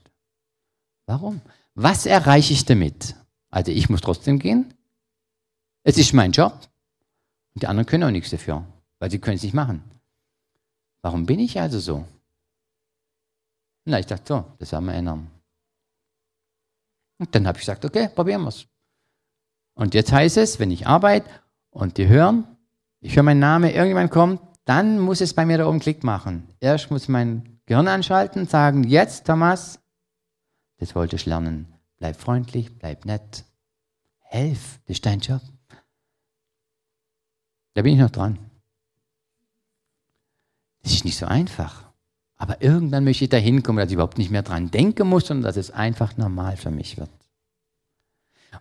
[1.07, 1.43] Warum?
[1.75, 3.15] Was erreiche ich damit?
[3.51, 4.73] Also ich muss trotzdem gehen.
[5.83, 6.55] Es ist mein Job.
[7.55, 8.65] Und die anderen können auch nichts dafür,
[9.01, 9.85] weil sie können es nicht machen.
[11.03, 12.07] Warum bin ich also so?
[13.85, 15.31] Na, ich dachte so, das werden wir ändern.
[17.19, 18.67] Und dann habe ich gesagt, okay, probieren wir es.
[19.75, 21.29] Und jetzt heißt es, wenn ich arbeite
[21.69, 22.47] und die hören,
[23.01, 26.49] ich höre meinen Namen, irgendjemand kommt, dann muss es bei mir da oben Klick machen.
[26.61, 29.81] Erst muss mein Gehirn anschalten, sagen, jetzt Thomas,
[30.79, 31.73] das wollte ich lernen.
[31.99, 33.45] Bleib freundlich, bleib nett.
[34.21, 35.43] Helf, das ist dein Job.
[37.75, 38.39] Da bin ich noch dran.
[40.83, 41.91] Das ist nicht so einfach.
[42.37, 45.45] Aber irgendwann möchte ich da hinkommen, dass ich überhaupt nicht mehr dran denken muss, sondern
[45.45, 47.11] dass es einfach normal für mich wird.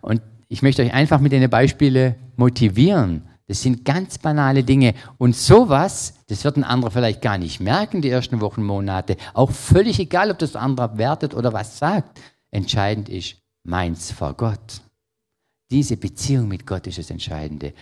[0.02, 3.29] Und ich möchte euch einfach mit den Beispielen motivieren.
[3.50, 4.94] Das sind ganz banale Dinge.
[5.18, 9.16] Und sowas, das wird ein anderer vielleicht gar nicht merken, die ersten Wochen, Monate.
[9.34, 12.20] Auch völlig egal, ob das der andere wertet oder was sagt.
[12.52, 14.82] Entscheidend ist meins vor Gott.
[15.72, 17.74] Diese Beziehung mit Gott ist das Entscheidende.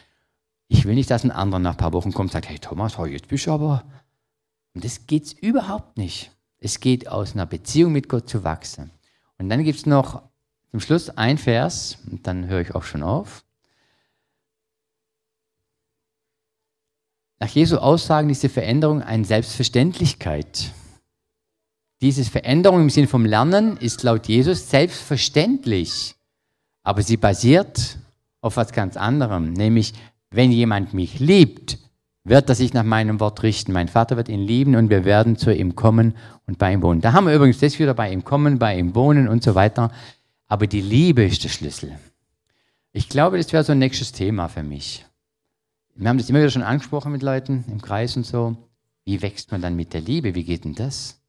[0.68, 2.96] Ich will nicht, dass ein anderer nach ein paar Wochen kommt und sagt, hey Thomas,
[3.06, 3.84] jetzt bist du aber.
[4.74, 6.30] Und das geht überhaupt nicht.
[6.56, 8.90] Es geht aus einer Beziehung mit Gott zu wachsen.
[9.36, 10.22] Und dann gibt es noch
[10.70, 13.44] zum Schluss ein Vers, und dann höre ich auch schon auf.
[17.40, 20.72] Nach Jesu Aussagen ist die Veränderung eine Selbstverständlichkeit.
[22.00, 26.14] Diese Veränderung im Sinne vom Lernen ist laut Jesus selbstverständlich,
[26.82, 27.98] aber sie basiert
[28.40, 29.94] auf was ganz anderem, nämlich
[30.30, 31.78] wenn jemand mich liebt,
[32.24, 33.72] wird er sich nach meinem Wort richten.
[33.72, 36.14] Mein Vater wird ihn lieben und wir werden zu ihm kommen
[36.46, 37.00] und bei ihm wohnen.
[37.00, 39.90] Da haben wir übrigens das wieder bei ihm kommen, bei ihm wohnen und so weiter.
[40.46, 41.98] Aber die Liebe ist der Schlüssel.
[42.92, 45.04] Ich glaube, das wäre so ein nächstes Thema für mich.
[45.98, 48.56] Wir haben das immer wieder schon angesprochen mit Leuten im Kreis und so.
[49.04, 50.36] Wie wächst man dann mit der Liebe?
[50.36, 51.20] Wie geht denn das?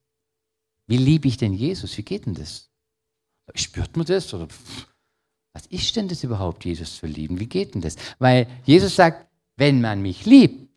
[0.86, 1.98] Wie liebe ich denn Jesus?
[1.98, 2.70] Wie geht denn das?
[3.56, 4.32] Spürt man das?
[4.32, 4.48] Oder
[5.54, 7.40] was ist denn das überhaupt, Jesus zu lieben?
[7.40, 7.96] Wie geht denn das?
[8.20, 10.70] Weil Jesus sagt, wenn man mich liebt,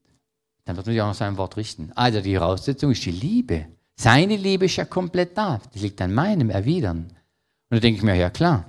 [0.64, 1.92] dann wird man sich auch nach seinem Wort richten.
[1.94, 3.66] Also die Voraussetzung ist die Liebe.
[3.94, 5.60] Seine Liebe ist ja komplett da.
[5.74, 7.08] Die liegt an meinem Erwidern.
[7.68, 8.64] Und da denke ich mir, ja klar,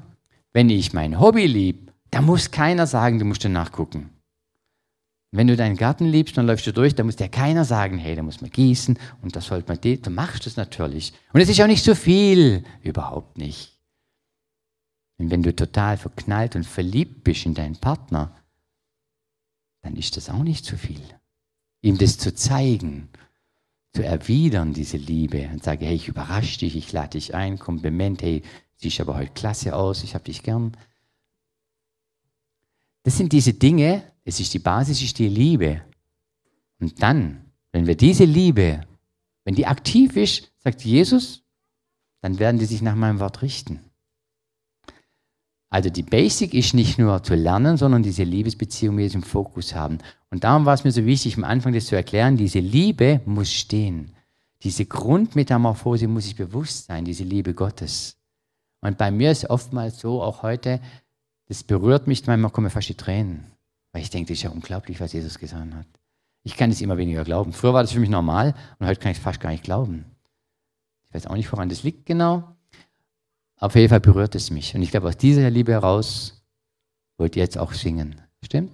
[0.51, 4.12] wenn ich mein Hobby lieb, da muss keiner sagen, du musst danach gucken.
[5.35, 8.15] Wenn du deinen Garten liebst, dann läufst du durch, da muss dir keiner sagen, hey,
[8.15, 11.11] da muss man gießen und das sollte man, du machst es natürlich.
[11.33, 13.79] Und es ist auch nicht so viel, überhaupt nicht.
[15.17, 18.31] Und wenn du total verknallt und verliebt bist in deinen Partner,
[19.81, 21.01] dann ist das auch nicht zu viel.
[21.81, 23.09] Ihm das zu zeigen,
[23.91, 28.21] zu erwidern, diese Liebe und sage, hey, ich überrasche dich, ich lade dich ein, Kompliment,
[28.21, 28.43] hey,
[28.75, 30.77] siehst aber heute klasse aus, ich habe dich gern.
[33.01, 35.81] Das sind diese Dinge, es ist die Basis, ist die Liebe.
[36.79, 38.85] Und dann, wenn wir diese Liebe,
[39.43, 41.43] wenn die aktiv ist, sagt Jesus,
[42.21, 43.81] dann werden die sich nach meinem Wort richten.
[45.69, 49.97] Also die Basic ist nicht nur zu lernen, sondern diese Liebesbeziehung mit im Fokus haben.
[50.29, 53.51] Und darum war es mir so wichtig, am Anfang das zu erklären, diese Liebe muss
[53.51, 54.11] stehen.
[54.61, 58.17] Diese Grundmetamorphose muss sich bewusst sein, diese Liebe Gottes.
[58.81, 60.79] Und bei mir ist oftmals so, auch heute,
[61.47, 63.52] das berührt mich, manchmal kommen fast die Tränen.
[63.93, 65.87] Weil ich denke, das ist ja unglaublich, was Jesus gesagt hat.
[66.43, 67.53] Ich kann es immer weniger glauben.
[67.53, 70.05] Früher war das für mich normal und heute kann ich es fast gar nicht glauben.
[71.07, 72.43] Ich weiß auch nicht, woran das liegt genau.
[73.57, 74.75] Auf jeden Fall berührt es mich.
[74.75, 76.43] Und ich glaube, aus dieser Liebe heraus
[77.17, 78.19] wollt ihr jetzt auch singen.
[78.43, 78.71] Stimmt?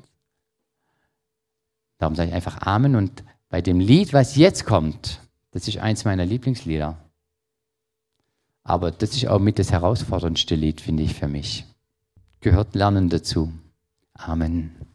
[2.00, 2.96] Darum sage ich einfach Amen.
[2.96, 5.20] Und bei dem Lied, was jetzt kommt,
[5.52, 6.98] das ist eins meiner Lieblingslieder.
[8.64, 11.66] Aber das ist auch mit das herausforderndste Lied, finde ich, für mich.
[12.40, 13.52] Gehört Lernen dazu.
[14.14, 14.89] Amen.